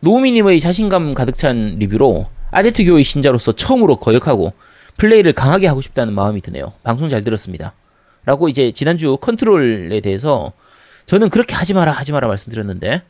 [0.00, 4.52] 노우미님의 자신감 가득 찬 리뷰로 아제트 교의 신자로서 처음으로 거역하고
[4.96, 6.72] 플레이를 강하게 하고 싶다는 마음이 드네요.
[6.82, 7.72] 방송 잘 들었습니다.
[8.24, 10.52] 라고 이제 지난주 컨트롤에 대해서
[11.06, 13.02] 저는 그렇게 하지 마라 하지 마라 말씀드렸는데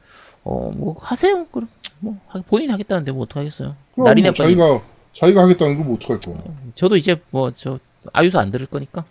[0.45, 1.47] 어 뭐 하세요.
[1.53, 1.69] 그럼
[1.99, 3.75] 뭐 하- 본인이 하겠다는데 뭐 어떡하겠어요.
[3.97, 4.81] 나린이 뭐 자기가,
[5.13, 6.37] 자기가 하겠다는 걸뭐 어떡할 거야.
[6.75, 7.79] 저도 이제 뭐 저
[8.13, 9.05] 아유소 안 들을 거니까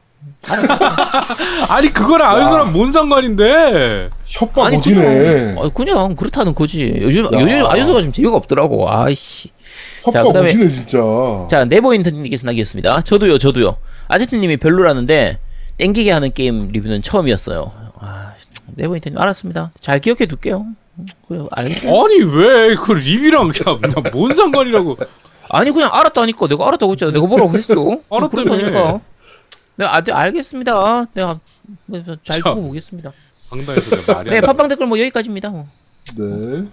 [1.70, 4.09] 아니 그거랑 아유소랑 뭔 상관인데?
[4.26, 5.01] 협박 아니 오지네.
[5.01, 6.93] 그냥, 아니, 그냥 그렇다는 거지.
[7.01, 7.30] 요즘 야.
[7.34, 8.89] 요즘 아유소가 좀 재미가 없더라고.
[8.91, 9.49] 아이씨.
[10.11, 10.99] 자, 협박 그다음에- 오지네, 진짜.
[11.49, 13.01] 자 네버인터님께서 남기셨습니다.
[13.01, 13.78] 저도요, 저도요.
[14.07, 15.39] 아제트님이 별로라는데
[15.78, 17.72] 땡기게 하는 게임 리뷰는 처음이었어요.
[17.99, 18.32] 아,
[18.76, 19.72] 네버인터님 알았습니다.
[19.80, 20.65] 잘 기억해 둘게요.
[21.51, 21.91] 알겠어요.
[22.03, 23.80] 아니 왜 그 리뷰랑 그냥,
[24.13, 24.95] 뭔 상관이라고?
[25.49, 26.47] 아니 그냥 알았다니까.
[26.47, 27.11] 내가 알았다고 했잖아.
[27.11, 27.74] 내가 뭐라고 했어?
[28.11, 28.28] 알았다며.
[28.30, 28.99] 그렇다니까.
[29.80, 31.05] 내가 아, 네, 알겠습니다.
[31.13, 31.39] 내가
[32.21, 32.55] 잘 참.
[32.55, 33.13] 두고 보겠습니다.
[33.49, 34.47] 방당에서 내가 말이 네, 안 나.
[34.47, 35.49] 팟빵 댓글 뭐 여기까지입니다.
[35.49, 35.67] 뭐.
[36.17, 36.65] 네.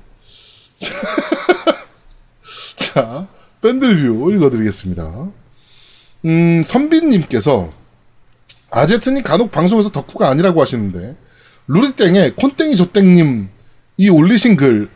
[2.75, 3.29] 자,
[3.63, 5.29] 밴드 리뷰 읽어드리겠습니다.
[6.25, 7.73] 음, 선빈님께서
[8.73, 11.17] 아제트님 간혹 방송에서 덕후가 아니라고 하시는데
[11.69, 13.49] 루리땡에 콘땡이 조땡님
[13.99, 14.91] 이 올리신 글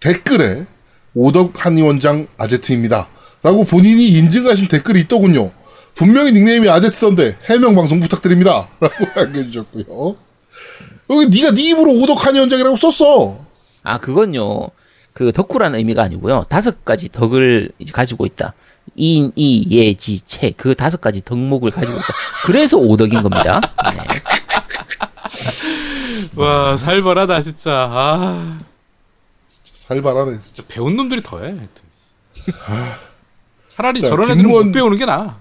[0.00, 0.66] 댓글에
[1.14, 3.08] 오덕 한의원장 아제트입니다.
[3.44, 5.52] 라고 본인이 인증하신 댓글이 있더군요.
[5.96, 8.68] 분명히 닉네임이 아제트던데 해명 방송 부탁드립니다.
[8.80, 10.16] 라고 남겨주셨고요.
[11.10, 13.38] 여기 네가 네 입으로 오덕 한의원장이라고 썼어.
[13.82, 14.68] 아 그건요.
[15.12, 16.44] 그 덕후라는 의미가 아니고요.
[16.48, 18.52] 다섯 가지 덕을 이제 가지고 있다.
[18.94, 20.52] 인, 이, 예, 지, 채.
[20.56, 22.06] 그 다섯 가지 덕목을 가지고 있다.
[22.44, 23.60] 그래서 오덕인 겁니다.
[23.90, 23.98] 네.
[26.34, 27.88] 와 살벌하다 진짜.
[27.90, 28.60] 아
[29.48, 30.62] 살벌하네 진짜.
[30.68, 31.44] 배운 놈들이 더해.
[31.44, 31.86] 하여튼.
[33.74, 35.36] 차라리 자, 저런 애들은 김무원- 못 배우는 게 나아.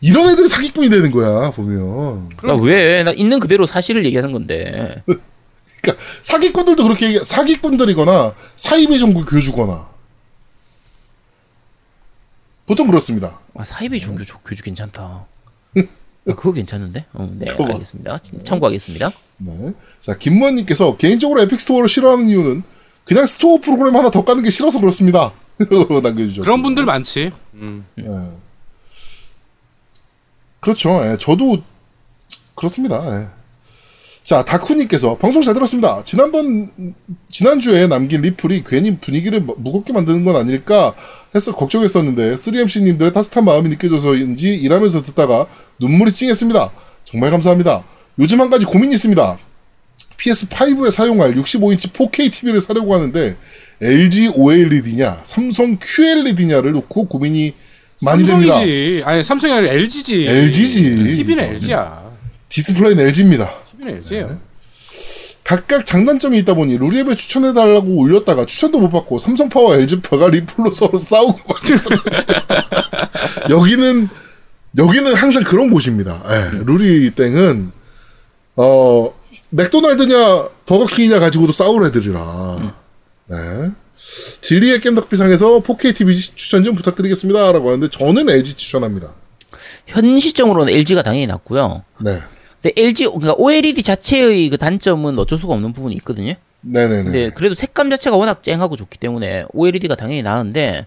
[0.00, 2.28] 이런 애들이 사기꾼이 되는 거야 보면.
[2.42, 3.02] 나 왜?
[3.02, 5.02] 나 있는 그대로 사실을 얘기하는 건데.
[5.80, 9.88] 그러니까 사기꾼들도 그렇게 얘기, 사기꾼들이거나 사이비 종교 교주거나
[12.66, 13.40] 보통 그렇습니다.
[13.56, 15.02] 아, 사이비 종교 조- 교주 괜찮다.
[15.76, 17.06] 아, 그거 괜찮은데?
[17.14, 17.64] 어, 네, 봐.
[17.64, 18.18] 알겠습니다.
[18.44, 19.10] 참고하겠습니다.
[19.38, 19.72] 네.
[20.00, 22.62] 자 김무원님께서 개인적으로 에픽 스토어를 싫어하는 이유는
[23.04, 25.32] 그냥 스토어 프로그램 하나 더 까는 게 싫어서 그렇습니다.
[26.02, 26.42] 남겨주죠.
[26.42, 27.32] 그런 분들 많지.
[27.54, 27.86] 음.
[27.98, 28.04] 예.
[30.60, 31.00] 그렇죠.
[31.04, 31.58] 예, 저도
[32.54, 33.02] 그렇습니다.
[33.20, 33.26] 예.
[34.24, 36.02] 자, 다쿠님께서 방송 잘 들었습니다.
[36.04, 36.70] 지난번
[37.30, 40.94] 지난주에 남긴 리플이 괜히 분위기를 무- 무겁게 만드는 건 아닐까
[41.34, 45.46] 해서 걱정했었는데 3MC님들의 따뜻한 마음이 느껴져서인지 일하면서 듣다가
[45.80, 46.72] 눈물이 찡했습니다.
[47.04, 47.84] 정말 감사합니다.
[48.18, 49.38] 요즘 한 가지 고민이 있습니다.
[50.18, 53.36] PS5에 사용할 65인치 4K TV를 사려고 하는데
[53.80, 57.54] LG OLED냐, 삼성 QLED냐를 놓고 고민이
[58.00, 58.32] 됩니다.
[58.54, 59.02] 삼성이지.
[59.04, 60.26] 아니 삼성이 아니라 LG지.
[60.26, 60.82] LG 지.
[60.82, 62.02] TV는 LG야.
[62.48, 63.52] 디스플레이는 LG입니다.
[63.72, 64.40] TV는 LG예요.
[65.44, 71.38] 각각 장단점이 있다 보니 루리앱에 추천해달라고 올렸다가 추천도 못 받고 삼성파와 LG파가 리플로 서로 싸우고.
[73.48, 74.08] 여기는
[74.76, 76.22] 여기는 항상 그런 곳입니다.
[76.28, 77.72] 예, 루리 땡은
[78.56, 79.12] 어
[79.50, 82.72] 맥도날드냐 버거킹이냐 가지고도 싸울 애들이라.
[83.30, 83.70] 네.
[84.40, 89.14] 진리의 겜 덕비상에서 4K TV 추천 좀 부탁드리겠습니다 라고 하는데 저는 LG 추천합니다.
[89.86, 91.82] 현 시점으로는 LG가 당연히 낫고요.
[92.00, 92.18] 네.
[92.62, 96.34] 근데 LG 그러니까 OLED 자체의 그 단점은 어쩔 수가 없는 부분이 있거든요.
[96.60, 97.04] 네네네.
[97.04, 100.86] 근데 그래도 색감 자체가 워낙 쨍하고 좋기 때문에 OLED가 당연히 나은데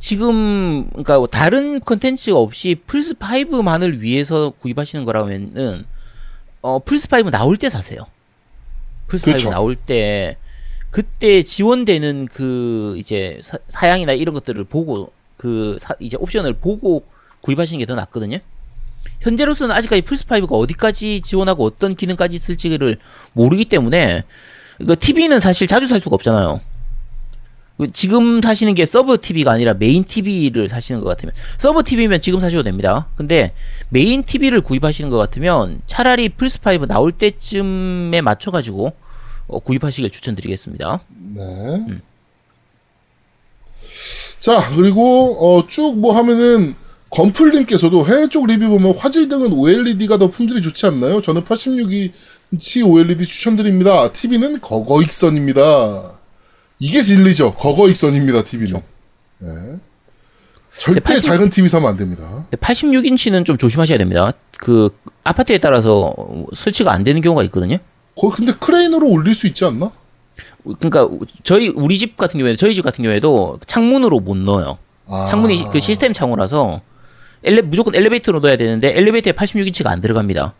[0.00, 5.84] 지금 그러니까 다른 컨텐츠가 없이 플스 5만을 위해서 구입하시는 거라면은
[6.62, 8.00] 어 플스 5 나올 때 사세요.
[9.06, 9.50] 플스 5 그렇죠.
[9.50, 10.36] 나올 때
[10.90, 17.04] 그때 지원되는 그 이제 사, 사양이나 이런 것들을 보고 그 사, 이제 옵션을 보고
[17.40, 18.38] 구입하시는 게 더 낫거든요.
[19.20, 22.98] 현재로서는 아직까지 플스5가 어디까지 지원하고 어떤 기능까지 있을지를
[23.32, 24.24] 모르기 때문에
[24.80, 26.60] 이거 TV는 사실 자주 살 수가 없잖아요.
[27.92, 32.64] 지금 사시는 게 서브 TV가 아니라 메인 TV를 사시는 것 같으면 서브 TV면 지금 사셔도
[32.64, 33.06] 됩니다.
[33.14, 33.52] 근데
[33.88, 38.94] 메인 TV를 구입하시는 것 같으면 차라리 플스5 나올 때쯤에 맞춰 가지고
[39.48, 41.00] 어, 구입하시길 추천드리겠습니다.
[41.34, 41.84] 네.
[44.40, 46.74] 자, 그리고, 어, 쭉 뭐 하면은,
[47.10, 51.22] 건풀님께서도 해외 쪽 리뷰 보면 화질 등은 OLED가 더 품질이 좋지 않나요?
[51.22, 54.12] 저는 86인치 OLED 추천드립니다.
[54.12, 56.18] TV는 거거익선입니다.
[56.78, 57.54] 이게 진리죠.
[57.54, 58.82] 거거익선입니다, TV는.
[59.38, 59.48] 네.
[60.76, 62.46] 절대 80 작은 TV 사면 안 됩니다.
[62.50, 64.32] 근데 86인치는 좀 조심하셔야 됩니다.
[64.58, 64.90] 그
[65.24, 66.14] 아파트에 따라서
[66.54, 67.78] 설치가 안 되는 경우가 있거든요.
[68.18, 69.92] 거기 근데 크레인으로 올릴 수 있지 않나?
[70.80, 71.08] 그러니까
[71.44, 74.78] 저희 우리 집 같은 경우에 저희 집 같은 경우에도 창문으로 못 넣어요.
[75.06, 75.26] 아.
[75.28, 76.82] 창문이 그 시스템 창호라서
[77.44, 80.54] 엘레, 무조건 엘리베이터로 넣어야 되는데 엘리베이터에 86인치가 안 들어갑니다.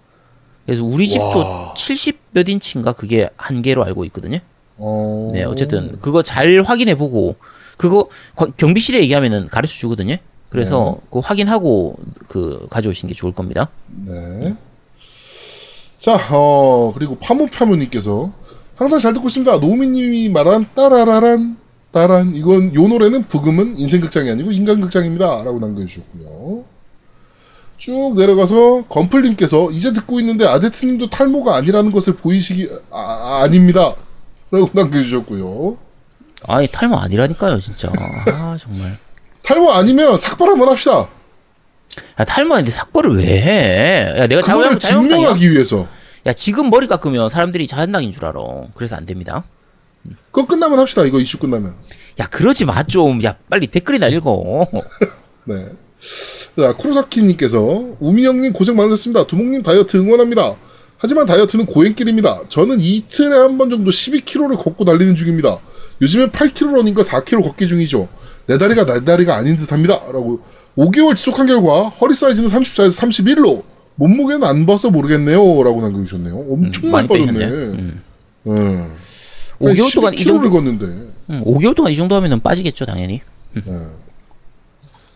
[0.65, 1.75] 그래서 우리 집도 와.
[1.75, 4.39] 70몇 인치인가 그게 한계로 알고 있거든요.
[4.77, 5.31] 어.
[5.35, 7.37] 네, 어쨌든 그거 잘 확인해 보고
[7.77, 10.17] 그거 과- 경비실에 얘기하면은 가르쳐 주거든요.
[10.49, 11.97] 그래서 그거 확인하고
[12.29, 13.69] 그 가져오시는 게 좋을 겁니다.
[14.07, 14.55] 네.
[15.99, 18.33] 자, 어, 그리고 파무파무님께서
[18.77, 19.59] 항상 잘 듣고 있습니다.
[19.59, 21.57] 노미님이 말한 따라라란,
[21.91, 22.35] 따란.
[22.35, 25.43] 이건, 요 노래는 부금은 인생극장이 아니고 인간극장입니다.
[25.43, 26.65] 라고 남겨주셨고요.
[27.77, 33.95] 쭉 내려가서 건플님께서 이제 듣고 있는데 아제트님도 탈모가 아니라는 것을 보이시기, 아, 아, 닙니다
[34.51, 35.77] 라고 남겨주셨고요.
[36.49, 37.91] 아니 탈모 아니라니까요, 진짜.
[38.27, 38.97] 아 정말.
[39.43, 41.09] 탈모 아니면 삭발 한번 합시다.
[42.21, 44.15] 야, 탈모 아닌데 삭발을 왜 해?
[44.19, 45.87] 야 내가 자연자연당이야 증명하기 위해서.
[46.27, 48.41] 야 지금 머리 깎으면 사람들이 자연당인 줄 알아.
[48.75, 49.45] 그래서 안 됩니다.
[50.31, 51.05] 그거 끝나면 합시다.
[51.05, 51.75] 이거 이슈 끝나면.
[52.21, 53.23] 야 그러지 마 좀.
[53.25, 54.67] 야 빨리 댓글이나 읽어.
[55.45, 55.67] 네.
[56.59, 59.27] 자, 쿠로사키님께서 우미 형님 고생 많으셨습니다.
[59.27, 60.57] 두목님 다이어트 응원합니다.
[60.97, 62.43] 하지만 다이어트는 고행길입니다.
[62.49, 65.59] 저는 이틀에 한 번 정도 12km를 걷고 달리는 중입니다.
[66.03, 68.09] 요즘엔 8km 러닝과 4km 걷기 중이죠.
[68.49, 70.01] 내 다리가 내 다리가 아닌 듯합니다.
[70.07, 70.41] 라고
[70.77, 73.63] 5개월 지속한 결과 허리 사이즈는 34에서 31로
[73.97, 75.37] 몸무게는 안 봐서 모르겠네요.
[75.63, 76.35] 라고 남겨주셨네요.
[76.51, 77.45] 엄청 음, 많이 빠졌네.
[77.45, 78.03] 음.
[78.47, 78.93] 음.
[79.61, 80.85] 5개월 동안 이 정도 12km를 걷는데
[81.31, 83.21] 음, 5개월 동안 이 정도 하면은 빠지겠죠 당연히.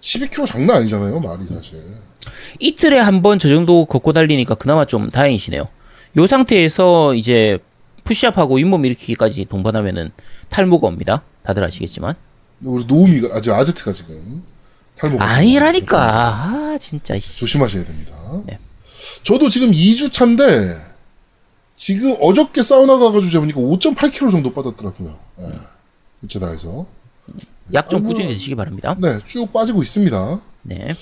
[0.01, 1.21] 12km 장난 아니잖아요.
[1.21, 1.79] 말이 사실.
[2.61, 5.69] 이틀에 한 번 저 정도 걷고 달리니까 그나마 좀 다행이시네요.
[6.19, 7.59] 요 상태에서 이제
[8.05, 10.11] 푸시업하고 잇몸 일으키기까지 동반하면은
[10.51, 11.23] 탈모가 옵니다.
[11.45, 12.15] 다들 아시겠지만.
[12.65, 14.45] 우리 노우미가 아직 아제트가 지금
[14.97, 15.99] 탈모가 아니라니까.
[16.01, 17.19] 아, 진짜.
[17.19, 17.39] 씨.
[17.39, 18.15] 조심하셔야 됩니다.
[18.47, 18.59] 네.
[19.25, 20.81] 저도 지금 2주 차인데
[21.75, 25.19] 지금 어저께 사우나 가가지고 재보니까 5.8kg 정도 빠졌더라고요.
[25.41, 25.45] 예.
[26.23, 26.87] 일체 다해서
[27.73, 28.09] 약좀 아이고.
[28.09, 28.95] 꾸준히 드시기 바랍니다.
[28.99, 30.41] 네, 쭉 빠지고 있습니다.
[30.63, 30.95] 네.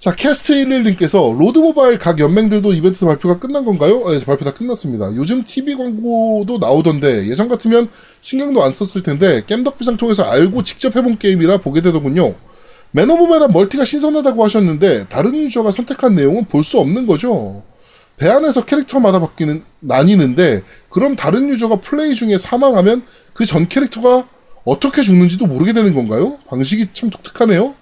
[0.00, 4.08] 자, 캐스트 11님께서 로드 모바일 각 연맹들도 이벤트 발표가 끝난 건가요?
[4.08, 5.14] 네, 발표 다 끝났습니다.
[5.14, 7.90] 요즘 TV 광고도 나오던데 예전 같으면
[8.22, 12.34] 신경도 안 썼을 텐데 겜덕비상 통해서 알고 직접 해본 게임이라 보게 되더군요.
[12.92, 17.62] Man of Medan 멀티가 신선하다고 하셨는데 다른 유저가 선택한 내용은 볼 수 없는 거죠.
[18.16, 23.02] 배 안에서 캐릭터마다 바뀌는 나뉘는데 그럼 다른 유저가 플레이 중에 사망하면
[23.34, 24.26] 그 전 캐릭터가
[24.64, 26.38] 어떻게 죽는지도 모르게 되는 건가요?
[26.48, 27.74] 방식이 참 독특하네요.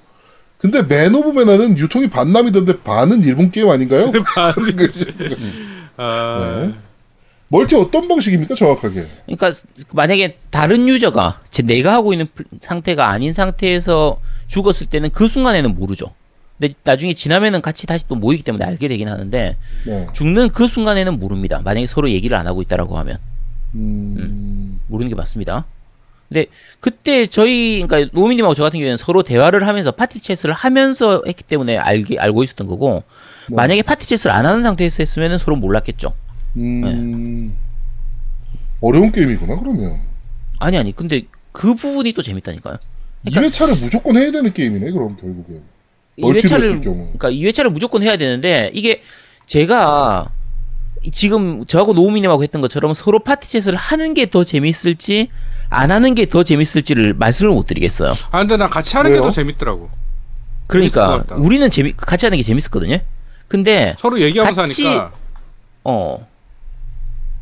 [0.59, 4.13] 근데 Man of Medan은 유통이 반남이던데 반은 일본 게임 아닌가요?
[5.97, 6.75] 아, 네.
[7.49, 9.05] 멀티 어떤 방식입니까 정확하게?
[9.27, 9.53] 그러니까
[9.95, 15.75] 만약에 다른 유저가 제 내가 하고 있는 플- 상태가 아닌 상태에서 죽었을 때는 그 순간에는
[15.77, 16.13] 모르죠.
[16.59, 19.57] 근데 나중에 지나면은 같이 다시 또 모이기 때문에 알게 되긴 하는데
[19.87, 20.07] 네.
[20.13, 21.61] 죽는 그 순간에는 모릅니다.
[21.65, 23.19] 만약에 서로 얘기를 안 하고 있다라고 하면
[23.77, 25.67] 음, 모르는 게 맞습니다.
[26.29, 26.47] 근데
[26.81, 31.79] 그때 저희 그러니까 노미님하고 저 같은 경우에는 서로 대화를 하면서 파티 채스를 하면서 했기 때문에
[31.79, 33.03] 알기 알고 있었던 거고
[33.49, 33.57] 네.
[33.57, 36.13] 만약에 파티 채스를 안 하는 상태에서 했으면은 서로 몰랐겠죠.
[36.57, 37.57] 음,
[38.81, 39.97] 어려운 게임이구나 그러면
[40.59, 41.23] 아니 아니 근데
[41.53, 42.77] 그 부분이 또 재밌다니까요.
[43.27, 45.63] 2회차를 무조건 해야 되는 게임이네 그럼 결국엔
[46.21, 49.03] 멀티로 2회차를 했을 경우 그러니까 2회차를 무조건 해야 되는데 이게
[49.47, 50.31] 제가
[51.13, 55.29] 지금 저하고 노우미님하고 했던 것처럼 서로 파티 채스를 하는 게 더 재밌을지
[55.71, 58.13] 안 하는 게 더 재밌을지를 말씀을 못 드리겠어요.
[58.31, 59.19] 아 근데 난 같이 하는 게?
[59.19, 59.91] 더 재밌더라고.
[60.67, 61.25] 그러니까.
[61.37, 62.99] 우리는 재미 같이 하는 게 재밌었거든요.
[63.49, 65.13] 근데 서로 얘기하면서 같이- 하니까
[65.85, 66.27] 어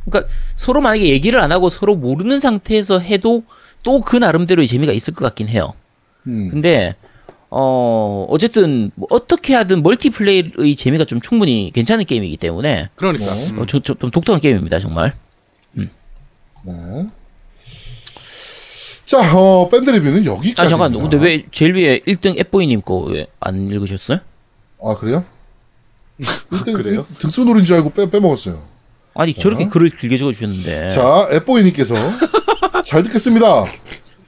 [0.08, 3.42] 그러니까 서로 만약에 얘기를 안 하고 서로 모르는 상태에서 해도
[3.82, 5.72] 또 그 나름대로의 재미가 있을 것 같긴 해요.
[6.26, 6.94] 음, 근데
[7.50, 13.50] 어 어쨌든 뭐 어떻게 하든 멀티플레이의 재미가 좀 충분히 괜찮은 게임이기 때문에 그러니까 네.
[13.50, 13.58] 음.
[13.60, 15.12] 어, 저, 저, 좀 독특한 게임입니다 정말.
[15.72, 15.88] 네.
[19.06, 20.66] 자, 어, 밴드 리뷰는 여기까지.
[20.66, 24.18] 아 잠깐 근데 왜 제일 위에 1등 앱보이님 거왜안 읽으셨어요?
[24.82, 25.24] 아 그래요?
[26.20, 27.06] 1등, 그래요?
[27.18, 28.60] 득수놀인 줄 알고 빼, 빼먹었어요.
[29.14, 31.94] 아니 저렇게 글을 길게 적어주셨는데 자, 앱보이님께서
[32.84, 33.64] 잘 듣겠습니다.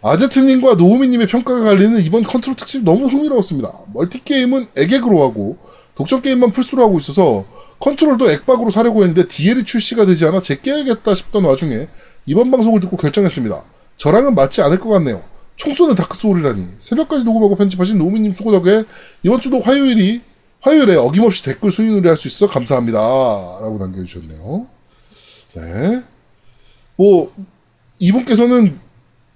[0.00, 3.72] 아제트님과 노우미님의 평가가 갈리는 이번 컨트롤 특집 너무 흥미로웠습니다.
[3.92, 5.58] 멀티게임은 액박으로 하고
[5.96, 7.44] 독점 게임만 플스로 하고 있어서
[7.80, 11.88] 컨트롤도 액박으로 사려고 했는데 DL이 출시가 되지 않아 제껴야겠다 싶던 와중에
[12.26, 13.60] 이번 방송을 듣고 결정했습니다.
[13.99, 15.22] 저랑은 맞지 않을 것 같네요.
[15.57, 18.84] 총 쏘는 Dark Souls이라니 새벽까지 녹음하고 편집하신 노우미님 수고 덕에
[19.24, 20.22] 이번 주도 화요일이
[20.61, 22.99] 화요일에 어김없이 댓글 수인놀이 할수 있어 감사합니다.
[22.99, 24.66] 라고 남겨주셨네요.
[25.55, 26.03] 네.
[26.96, 27.32] 뭐,
[27.99, 28.78] 이분께서는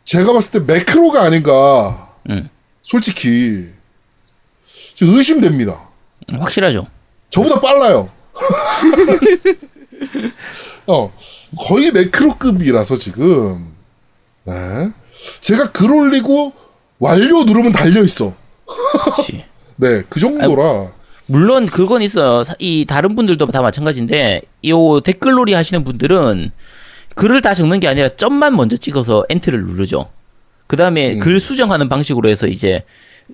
[0.04, 2.16] 제가 봤을 때 매크로가 아닌가.
[2.30, 2.48] 음.
[2.82, 3.68] 솔직히.
[4.94, 5.88] 지금 의심됩니다.
[6.28, 6.86] 확실하죠.
[7.30, 8.10] 저보다 빨라요.
[10.86, 11.12] 어,
[11.56, 13.71] 거의 매크로급이라서 지금.
[14.44, 14.90] 네.
[15.40, 16.52] 제가 글 올리고
[16.98, 18.34] 완료 누르면 달려 있어.
[18.66, 19.44] 그렇지.
[19.76, 20.92] 네, 그 정도라.
[21.28, 22.42] 물론 그건 있어요.
[22.42, 26.50] 사- 이 다른 분들도 다 마찬가지인데 요 댓글놀이 하시는 분들은
[27.14, 30.10] 글을 다 적는 게 아니라 점만 먼저 찍어서 엔트를 누르죠.
[30.66, 32.82] 그 다음에 글 수정하는 방식으로 해서 이제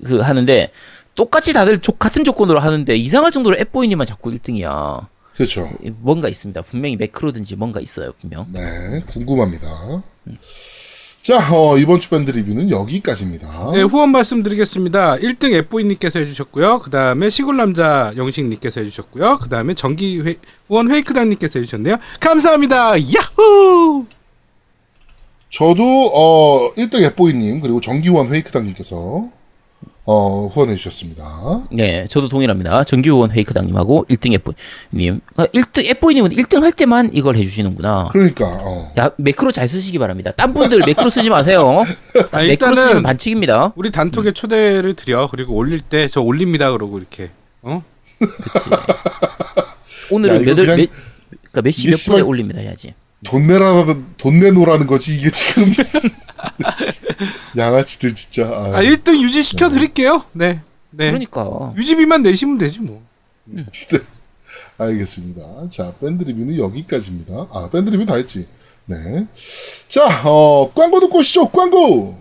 [0.05, 0.71] 그 하는데
[1.15, 5.07] 똑같이 다들 조- 같은 조건으로 하는데 이상할 정도로 앱보이님만 자꾸 1등이야.
[5.35, 5.71] 그렇죠.
[6.01, 6.61] 뭔가 있습니다.
[6.63, 8.13] 분명히 매크로든지 뭔가 있어요.
[8.21, 8.47] 분명.
[8.53, 9.67] 네, 궁금합니다.
[11.29, 13.73] 자, 어, 이번 주 밴드 리뷰는 여기까지입니다.
[13.75, 15.17] 네, 후원 말씀드리겠습니다.
[15.17, 16.79] 1등 앱보이님께서 해주셨고요.
[16.79, 19.39] 그 다음에 시골남자 영식님께서 해주셨고요.
[19.43, 20.37] 그 다음에 정기 회,
[20.69, 21.97] 후원 회이크당님께서 해주셨네요.
[22.19, 22.95] 감사합니다.
[22.99, 24.07] 야호!
[25.51, 25.83] 저도
[26.15, 29.29] 어 1등 앱보이님 그리고 정기원 회이크당님께서
[30.11, 31.23] 어 후원해 주셨습니다.
[31.71, 32.85] 네, 저도 동일합니다.
[32.85, 35.21] 정규원 페이크당님하고 1등 앱보이님.
[35.37, 38.09] 1등 앱보이님은 1등 할 때만 이걸 해주시는구나.
[38.11, 38.91] 그러니까 어.
[38.99, 40.33] 야, 매크로 잘 쓰시기 바랍니다.
[40.35, 41.85] 딴 분들 매크로 쓰지 마세요.
[42.33, 43.75] 아, 매크로 쓰면 반칙입니다.
[43.77, 45.29] 우리 단톡에 초대를 드려.
[45.31, 46.73] 그리고 올릴 때 저 올립니다.
[46.73, 47.29] 그러고 이렇게.
[47.61, 47.83] 어?
[48.23, 48.27] 야,
[50.11, 50.89] 오늘은 몇월 몇
[51.53, 52.95] 그러니까 몇 시 몇 분에 올립니다 해야지.
[53.25, 55.73] 돈 내라는 돈 내놓으라는 거지 이게 지금
[57.57, 58.45] 양아치들 진짜.
[58.47, 60.25] 아, 아, 1등 유지 시켜 드릴게요.
[60.33, 60.61] 네.
[60.91, 61.07] 네.
[61.09, 63.03] 그러니까 유지비만 내시면 되지 뭐.
[64.79, 65.69] 알겠습니다.
[65.71, 67.35] 자 밴드 리뷰는 여기까지입니다.
[67.53, 68.47] 아 밴드 리뷰 다 했지.
[68.87, 69.27] 네.
[69.89, 71.49] 자 어, 광고 듣고 오시죠.
[71.49, 72.21] 광고.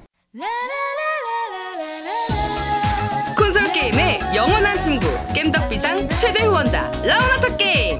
[3.37, 7.99] 콘솔 게임의 영원한 친구 겜덕비상 최대 후원자 라운하터 게임